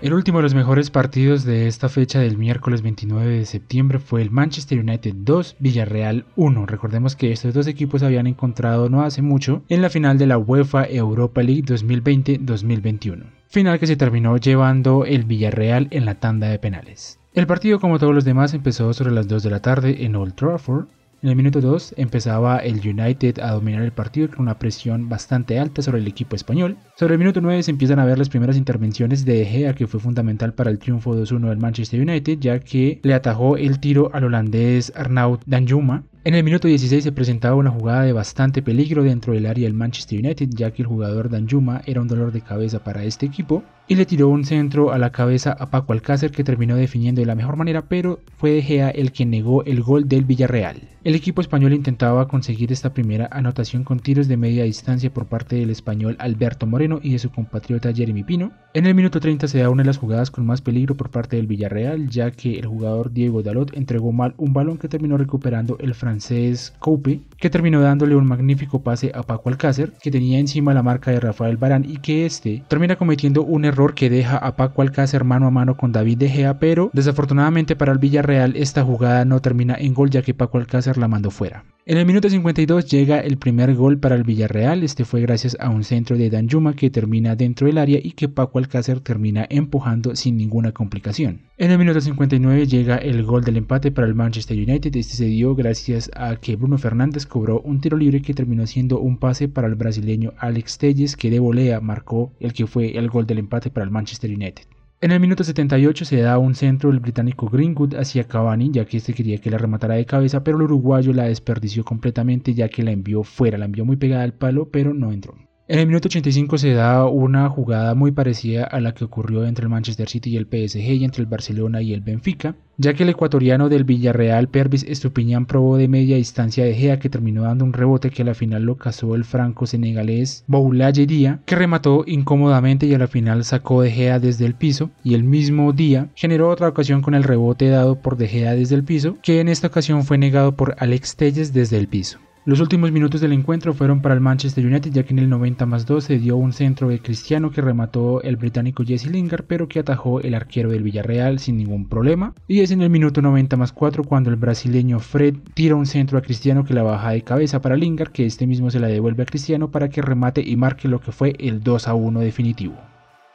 El 0.05 0.13
último 0.13 0.37
de 0.37 0.43
los 0.43 0.53
mejores 0.53 0.91
partidos 0.91 1.45
de 1.45 1.67
esta 1.67 1.89
fecha 1.89 2.19
del 2.19 2.37
miércoles 2.37 2.83
29 2.83 3.39
de 3.39 3.45
septiembre 3.47 3.97
fue 3.97 4.21
el 4.21 4.29
Manchester 4.29 4.77
United 4.77 5.15
2, 5.15 5.55
Villarreal 5.57 6.25
1. 6.35 6.67
Recordemos 6.67 7.15
que 7.15 7.31
estos 7.31 7.55
dos 7.55 7.65
equipos 7.65 8.03
habían 8.03 8.27
encontrado 8.27 8.87
no 8.87 9.01
hace 9.01 9.23
mucho 9.23 9.63
en 9.67 9.81
la 9.81 9.89
final 9.89 10.19
de 10.19 10.27
la 10.27 10.37
UEFA 10.37 10.85
Europa 10.87 11.41
League 11.41 11.63
2020-2021. 11.63 13.23
Final 13.47 13.79
que 13.79 13.87
se 13.87 13.95
terminó 13.95 14.37
llevando 14.37 15.05
el 15.05 15.23
Villarreal 15.23 15.87
en 15.89 16.05
la 16.05 16.19
tanda 16.19 16.49
de 16.49 16.59
penales. 16.59 17.19
El 17.33 17.47
partido, 17.47 17.79
como 17.79 17.97
todos 17.97 18.13
los 18.13 18.25
demás, 18.25 18.53
empezó 18.53 18.93
sobre 18.93 19.11
las 19.11 19.27
2 19.27 19.41
de 19.41 19.49
la 19.49 19.63
tarde 19.63 20.05
en 20.05 20.15
Old 20.15 20.35
Trafford 20.35 20.85
en 21.25 21.29
el 21.29 21.35
minuto 21.35 21.59
2 21.59 21.95
empezaba 21.97 22.59
el 22.59 22.87
United 22.87 23.39
a 23.39 23.53
dominar 23.53 23.81
el 23.81 23.91
partido 23.91 24.29
con 24.29 24.41
una 24.41 24.59
presión 24.59 25.09
bastante 25.09 25.57
alta 25.57 25.81
sobre 25.81 25.97
el 25.97 26.07
equipo 26.07 26.35
español. 26.35 26.77
Sobre 26.95 27.15
el 27.15 27.19
minuto 27.19 27.41
9 27.41 27.63
se 27.63 27.71
empiezan 27.71 27.97
a 27.97 28.05
ver 28.05 28.19
las 28.19 28.29
primeras 28.29 28.57
intervenciones 28.57 29.25
de 29.25 29.43
Gea 29.43 29.73
que 29.73 29.87
fue 29.87 29.99
fundamental 29.99 30.53
para 30.53 30.69
el 30.69 30.77
triunfo 30.77 31.15
2-1 31.15 31.49
del 31.49 31.57
Manchester 31.57 31.99
United 31.99 32.37
ya 32.37 32.59
que 32.59 32.99
le 33.01 33.15
atajó 33.15 33.57
el 33.57 33.79
tiro 33.79 34.11
al 34.13 34.25
holandés 34.25 34.93
Arnaud 34.95 35.39
Danjuma 35.47 36.03
en 36.25 36.33
el 36.33 36.43
minuto 36.43 36.67
16 36.67 37.03
se 37.03 37.11
presentaba 37.11 37.53
una 37.53 37.69
jugada 37.69 38.01
de 38.01 38.11
bastante 38.11 38.63
peligro 38.63 39.03
dentro 39.03 39.33
del 39.33 39.45
área 39.45 39.67
del 39.67 39.75
Manchester 39.75 40.17
United, 40.17 40.49
ya 40.49 40.71
que 40.71 40.81
el 40.81 40.87
jugador 40.87 41.29
Danjuma 41.29 41.83
era 41.85 42.01
un 42.01 42.07
dolor 42.07 42.31
de 42.31 42.41
cabeza 42.41 42.83
para 42.83 43.03
este 43.03 43.27
equipo, 43.27 43.63
y 43.87 43.93
le 43.93 44.07
tiró 44.07 44.29
un 44.29 44.43
centro 44.43 44.91
a 44.91 44.97
la 44.97 45.11
cabeza 45.11 45.51
a 45.51 45.69
Paco 45.69 45.93
Alcácer 45.93 46.31
que 46.31 46.43
terminó 46.43 46.75
definiendo 46.75 47.21
de 47.21 47.27
la 47.27 47.35
mejor 47.35 47.57
manera, 47.57 47.83
pero 47.83 48.21
fue 48.37 48.49
De 48.49 48.63
Gea 48.63 48.89
el 48.89 49.11
que 49.11 49.27
negó 49.27 49.63
el 49.65 49.83
gol 49.83 50.09
del 50.09 50.25
Villarreal. 50.25 50.81
El 51.03 51.13
equipo 51.13 51.41
español 51.41 51.73
intentaba 51.73 52.27
conseguir 52.27 52.71
esta 52.71 52.91
primera 52.91 53.29
anotación 53.31 53.83
con 53.83 53.99
tiros 53.99 54.27
de 54.27 54.37
media 54.37 54.63
distancia 54.63 55.13
por 55.13 55.27
parte 55.27 55.57
del 55.57 55.69
español 55.69 56.15
Alberto 56.17 56.65
Moreno 56.65 56.99
y 57.03 57.11
de 57.11 57.19
su 57.19 57.29
compatriota 57.29 57.93
Jeremy 57.93 58.23
Pino. 58.23 58.51
En 58.73 58.87
el 58.87 58.95
minuto 58.95 59.19
30 59.19 59.47
se 59.47 59.59
da 59.59 59.69
una 59.69 59.83
de 59.83 59.87
las 59.87 59.99
jugadas 59.99 60.31
con 60.31 60.47
más 60.47 60.61
peligro 60.61 60.95
por 60.95 61.11
parte 61.11 61.35
del 61.35 61.45
Villarreal, 61.45 62.09
ya 62.09 62.31
que 62.31 62.57
el 62.57 62.65
jugador 62.65 63.11
Diego 63.11 63.43
Dalot 63.43 63.77
entregó 63.77 64.11
mal 64.11 64.33
un 64.37 64.53
balón 64.53 64.79
que 64.79 64.87
terminó 64.87 65.15
recuperando 65.15 65.77
el 65.77 65.93
francés 65.93 66.14
francés 66.15 66.73
Coupe, 66.79 67.19
que 67.37 67.49
terminó 67.49 67.81
dándole 67.81 68.15
un 68.15 68.25
magnífico 68.25 68.81
pase 68.81 69.11
a 69.13 69.23
Paco 69.23 69.49
Alcácer, 69.49 69.91
que 70.01 70.11
tenía 70.11 70.39
encima 70.39 70.73
la 70.73 70.81
marca 70.81 71.11
de 71.11 71.19
Rafael 71.19 71.57
Barán 71.57 71.83
y 71.83 71.97
que 71.97 72.25
este 72.25 72.63
termina 72.69 72.95
cometiendo 72.95 73.43
un 73.43 73.65
error 73.65 73.95
que 73.95 74.09
deja 74.09 74.37
a 74.37 74.55
Paco 74.55 74.81
Alcácer 74.81 75.25
mano 75.25 75.47
a 75.47 75.51
mano 75.51 75.75
con 75.75 75.91
David 75.91 76.19
De 76.19 76.29
Gea, 76.29 76.57
pero 76.57 76.89
desafortunadamente 76.93 77.75
para 77.75 77.91
el 77.91 77.97
Villarreal 77.97 78.55
esta 78.55 78.81
jugada 78.83 79.25
no 79.25 79.41
termina 79.41 79.75
en 79.77 79.93
gol 79.93 80.09
ya 80.09 80.21
que 80.21 80.33
Paco 80.33 80.57
Alcácer 80.57 80.97
la 80.97 81.09
mandó 81.09 81.31
fuera. 81.31 81.65
En 81.87 81.99
el 81.99 82.07
minuto 82.07 82.27
52 82.31 82.89
llega 82.89 83.19
el 83.19 83.37
primer 83.37 83.75
gol 83.75 83.99
para 83.99 84.15
el 84.15 84.23
Villarreal, 84.23 84.81
este 84.81 85.05
fue 85.05 85.21
gracias 85.21 85.55
a 85.59 85.69
un 85.69 85.83
centro 85.83 86.17
de 86.17 86.31
Danjuma 86.31 86.75
que 86.75 86.89
termina 86.89 87.35
dentro 87.35 87.67
del 87.67 87.77
área 87.77 87.99
y 88.01 88.13
que 88.13 88.27
Paco 88.27 88.57
Alcácer 88.57 89.01
termina 89.01 89.45
empujando 89.51 90.15
sin 90.15 90.35
ninguna 90.35 90.71
complicación. 90.71 91.41
En 91.59 91.69
el 91.69 91.77
minuto 91.77 92.01
59 92.01 92.65
llega 92.65 92.95
el 92.97 93.21
gol 93.21 93.43
del 93.43 93.57
empate 93.57 93.91
para 93.91 94.07
el 94.07 94.15
Manchester 94.15 94.57
United, 94.57 94.95
este 94.95 95.13
se 95.13 95.25
dio 95.25 95.53
gracias 95.53 96.09
a 96.15 96.37
que 96.37 96.55
Bruno 96.55 96.79
Fernández 96.79 97.27
cobró 97.27 97.61
un 97.61 97.79
tiro 97.79 97.97
libre 97.97 98.23
que 98.23 98.33
terminó 98.33 98.65
siendo 98.65 98.99
un 98.99 99.19
pase 99.19 99.47
para 99.47 99.67
el 99.67 99.75
brasileño 99.75 100.33
Alex 100.39 100.79
Telles 100.79 101.15
que 101.15 101.29
de 101.29 101.37
volea 101.37 101.81
marcó 101.81 102.33
el 102.39 102.53
que 102.53 102.65
fue 102.65 102.97
el 102.97 103.11
gol 103.11 103.27
del 103.27 103.37
empate 103.37 103.69
para 103.69 103.83
el 103.83 103.91
Manchester 103.91 104.31
United. 104.31 104.63
En 105.01 105.11
el 105.11 105.19
minuto 105.19 105.43
78 105.43 106.05
se 106.05 106.21
da 106.21 106.37
un 106.37 106.55
centro 106.55 106.89
del 106.89 106.99
británico 107.01 107.49
Greenwood 107.49 107.95
hacia 107.95 108.27
Cavani, 108.27 108.71
ya 108.71 108.85
que 108.85 108.97
este 108.97 109.13
quería 109.13 109.39
que 109.39 109.51
la 109.51 109.57
rematara 109.57 109.95
de 109.95 110.05
cabeza, 110.05 110.43
pero 110.43 110.57
el 110.57 110.63
uruguayo 110.63 111.13
la 111.13 111.25
desperdició 111.25 111.83
completamente 111.83 112.53
ya 112.53 112.69
que 112.69 112.81
la 112.81 112.91
envió 112.91 113.23
fuera, 113.23 113.57
la 113.57 113.65
envió 113.65 113.83
muy 113.85 113.97
pegada 113.97 114.23
al 114.23 114.33
palo, 114.33 114.69
pero 114.71 114.93
no 114.93 115.11
entró. 115.11 115.35
En 115.67 115.79
el 115.79 115.87
minuto 115.87 116.09
85 116.09 116.59
se 116.59 116.73
da 116.73 117.07
una 117.07 117.49
jugada 117.49 117.95
muy 117.95 118.11
parecida 118.11 118.65
a 118.65 118.79
la 118.79 118.93
que 118.93 119.03
ocurrió 119.03 119.47
entre 119.47 119.63
el 119.63 119.69
Manchester 119.69 120.07
City 120.07 120.29
y 120.29 120.37
el 120.37 120.45
PSG 120.45 120.77
y 120.77 121.03
entre 121.03 121.23
el 121.23 121.27
Barcelona 121.27 121.81
y 121.81 121.91
el 121.91 122.01
Benfica, 122.01 122.55
ya 122.77 122.93
que 122.93 123.01
el 123.01 123.09
ecuatoriano 123.09 123.67
del 123.67 123.83
Villarreal 123.83 124.47
Pervis 124.47 124.83
Estupiñán 124.83 125.47
probó 125.47 125.77
de 125.77 125.87
media 125.87 126.17
distancia 126.17 126.63
de 126.63 126.75
Gea 126.75 126.99
que 126.99 127.09
terminó 127.09 127.41
dando 127.41 127.65
un 127.65 127.73
rebote 127.73 128.11
que 128.11 128.21
a 128.21 128.25
la 128.25 128.35
final 128.35 128.61
lo 128.61 128.77
cazó 128.77 129.15
el 129.15 129.23
franco-senegalés 129.23 130.43
Boulaye 130.45 131.07
Dia, 131.07 131.41
que 131.47 131.55
remató 131.55 132.03
incómodamente 132.05 132.85
y 132.85 132.93
a 132.93 132.99
la 132.99 133.07
final 133.07 133.43
sacó 133.43 133.81
de 133.81 133.89
Gea 133.89 134.19
desde 134.19 134.45
el 134.45 134.53
piso 134.53 134.91
y 135.03 135.15
el 135.15 135.23
mismo 135.23 135.73
día 135.73 136.09
generó 136.13 136.51
otra 136.51 136.67
ocasión 136.67 137.01
con 137.01 137.15
el 137.15 137.23
rebote 137.23 137.69
dado 137.69 137.99
por 137.99 138.17
De 138.17 138.27
Gea 138.27 138.53
desde 138.53 138.75
el 138.75 138.83
piso, 138.83 139.17
que 139.23 139.39
en 139.39 139.49
esta 139.49 139.65
ocasión 139.65 140.03
fue 140.03 140.19
negado 140.19 140.55
por 140.55 140.75
Alex 140.77 141.15
Telles 141.15 141.53
desde 141.53 141.79
el 141.79 141.87
piso. 141.87 142.19
Los 142.47 142.59
últimos 142.59 142.91
minutos 142.91 143.21
del 143.21 143.33
encuentro 143.33 143.73
fueron 143.73 144.03
para 144.03 144.13
el 144.13 144.21
Manchester 144.21 144.63
United 144.63 144.91
ya 144.91 145.01
que 145.01 145.13
en 145.13 145.17
el 145.17 145.31
90 145.31 145.65
más 145.65 145.87
2 145.87 146.03
se 146.03 146.19
dio 146.19 146.37
un 146.37 146.53
centro 146.53 146.87
de 146.89 146.99
Cristiano 146.99 147.49
que 147.49 147.59
remató 147.59 148.21
el 148.21 148.35
británico 148.35 148.83
Jesse 148.85 149.07
Lingard 149.07 149.45
pero 149.47 149.67
que 149.67 149.79
atajó 149.79 150.21
el 150.21 150.35
arquero 150.35 150.69
del 150.69 150.83
Villarreal 150.83 151.39
sin 151.39 151.57
ningún 151.57 151.89
problema. 151.89 152.35
Y 152.47 152.59
es 152.59 152.69
en 152.69 152.83
el 152.83 152.91
minuto 152.91 153.23
90 153.23 153.57
más 153.57 153.71
4 153.71 154.03
cuando 154.03 154.29
el 154.29 154.35
brasileño 154.35 154.99
Fred 154.99 155.37
tira 155.55 155.73
un 155.73 155.87
centro 155.87 156.19
a 156.19 156.21
Cristiano 156.21 156.65
que 156.65 156.75
la 156.75 156.83
baja 156.83 157.09
de 157.09 157.23
cabeza 157.23 157.63
para 157.63 157.77
Lingard 157.77 158.11
que 158.11 158.27
este 158.27 158.45
mismo 158.45 158.69
se 158.69 158.79
la 158.79 158.89
devuelve 158.89 159.23
a 159.23 159.25
Cristiano 159.25 159.71
para 159.71 159.89
que 159.89 160.03
remate 160.03 160.43
y 160.45 160.55
marque 160.55 160.87
lo 160.87 161.01
que 161.01 161.11
fue 161.11 161.33
el 161.39 161.63
2 161.63 161.87
a 161.87 161.95
1 161.95 162.19
definitivo. 162.19 162.75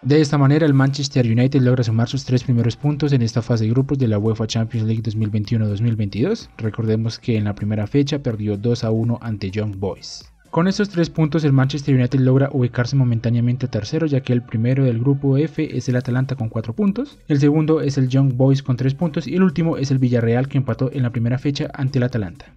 De 0.02 0.18
esta 0.18 0.38
manera, 0.38 0.64
el 0.64 0.72
Manchester 0.72 1.26
United 1.26 1.60
logra 1.60 1.84
sumar 1.84 2.08
sus 2.08 2.24
tres 2.24 2.42
primeros 2.42 2.74
puntos 2.74 3.12
en 3.12 3.20
esta 3.20 3.42
fase 3.42 3.64
de 3.64 3.70
grupos 3.70 3.98
de 3.98 4.08
la 4.08 4.18
UEFA 4.18 4.46
Champions 4.46 4.86
League 4.86 5.02
2021-2022. 5.02 6.48
Recordemos 6.56 7.18
que 7.18 7.36
en 7.36 7.44
la 7.44 7.54
primera 7.54 7.86
fecha 7.86 8.18
perdió 8.18 8.56
2 8.56 8.84
a 8.84 8.90
1 8.92 9.18
ante 9.20 9.50
Young 9.50 9.76
Boys. 9.76 10.24
Con 10.50 10.68
estos 10.68 10.88
tres 10.88 11.10
puntos, 11.10 11.44
el 11.44 11.52
Manchester 11.52 11.94
United 11.94 12.18
logra 12.18 12.48
ubicarse 12.50 12.96
momentáneamente 12.96 13.68
tercero, 13.68 14.06
ya 14.06 14.22
que 14.22 14.32
el 14.32 14.42
primero 14.42 14.84
del 14.84 15.00
grupo 15.00 15.36
F 15.36 15.76
es 15.76 15.86
el 15.90 15.96
Atalanta 15.96 16.34
con 16.34 16.48
4 16.48 16.72
puntos, 16.72 17.18
el 17.28 17.38
segundo 17.38 17.82
es 17.82 17.98
el 17.98 18.08
Young 18.08 18.32
Boys 18.32 18.62
con 18.62 18.78
3 18.78 18.94
puntos 18.94 19.26
y 19.26 19.34
el 19.34 19.42
último 19.42 19.76
es 19.76 19.90
el 19.90 19.98
Villarreal 19.98 20.48
que 20.48 20.56
empató 20.56 20.90
en 20.90 21.02
la 21.02 21.10
primera 21.10 21.38
fecha 21.38 21.68
ante 21.74 21.98
el 21.98 22.04
Atalanta. 22.04 22.54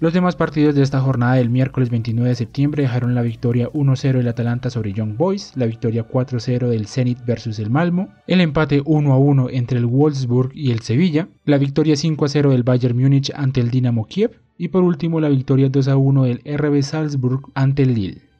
Los 0.00 0.12
demás 0.12 0.34
partidos 0.34 0.74
de 0.74 0.82
esta 0.82 1.00
jornada 1.00 1.34
del 1.34 1.50
miércoles 1.50 1.88
29 1.88 2.28
de 2.28 2.34
septiembre 2.34 2.82
dejaron 2.82 3.14
la 3.14 3.22
victoria 3.22 3.70
1-0 3.70 4.14
del 4.14 4.26
Atalanta 4.26 4.68
sobre 4.68 4.92
Young 4.92 5.16
Boys, 5.16 5.52
la 5.54 5.66
victoria 5.66 6.06
4-0 6.06 6.68
del 6.68 6.88
Zenit 6.88 7.24
versus 7.24 7.60
el 7.60 7.70
Malmo, 7.70 8.08
el 8.26 8.40
empate 8.40 8.82
1-1 8.82 9.50
entre 9.52 9.78
el 9.78 9.86
Wolfsburg 9.86 10.50
y 10.52 10.72
el 10.72 10.80
Sevilla, 10.80 11.28
la 11.44 11.58
victoria 11.58 11.94
5-0 11.94 12.50
del 12.50 12.64
Bayern 12.64 12.98
Múnich 12.98 13.32
ante 13.36 13.60
el 13.60 13.70
Dinamo 13.70 14.06
Kiev 14.06 14.40
y 14.58 14.68
por 14.68 14.82
último 14.82 15.20
la 15.20 15.28
victoria 15.28 15.68
2-1 15.68 16.24
del 16.24 16.58
RB 16.58 16.82
Salzburg 16.82 17.42
ante 17.54 17.84
el 17.84 17.94
Lille. 17.94 18.33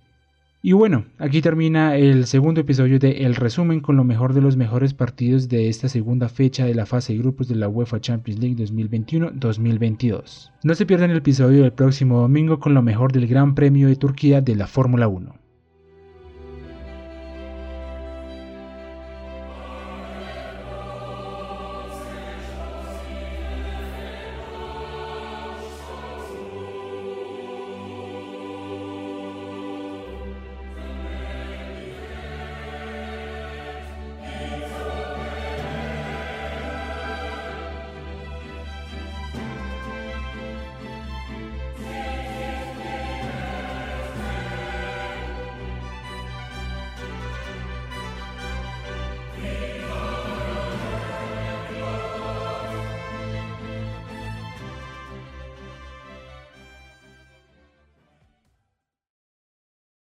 Y 0.66 0.72
bueno, 0.72 1.04
aquí 1.18 1.42
termina 1.42 1.94
el 1.94 2.24
segundo 2.24 2.62
episodio 2.62 2.98
de 2.98 3.26
El 3.26 3.34
Resumen 3.34 3.80
con 3.80 3.98
lo 3.98 4.04
mejor 4.04 4.32
de 4.32 4.40
los 4.40 4.56
mejores 4.56 4.94
partidos 4.94 5.50
de 5.50 5.68
esta 5.68 5.90
segunda 5.90 6.30
fecha 6.30 6.64
de 6.64 6.74
la 6.74 6.86
fase 6.86 7.12
de 7.12 7.18
grupos 7.18 7.48
de 7.48 7.56
la 7.56 7.68
UEFA 7.68 8.00
Champions 8.00 8.40
League 8.40 8.56
2021-2022. 8.64 10.52
No 10.62 10.74
se 10.74 10.86
pierdan 10.86 11.10
el 11.10 11.18
episodio 11.18 11.64
del 11.64 11.74
próximo 11.74 12.18
domingo 12.22 12.60
con 12.60 12.72
lo 12.72 12.80
mejor 12.80 13.12
del 13.12 13.26
Gran 13.26 13.54
Premio 13.54 13.88
de 13.88 13.96
Turquía 13.96 14.40
de 14.40 14.56
la 14.56 14.66
Fórmula 14.66 15.06
1. 15.06 15.43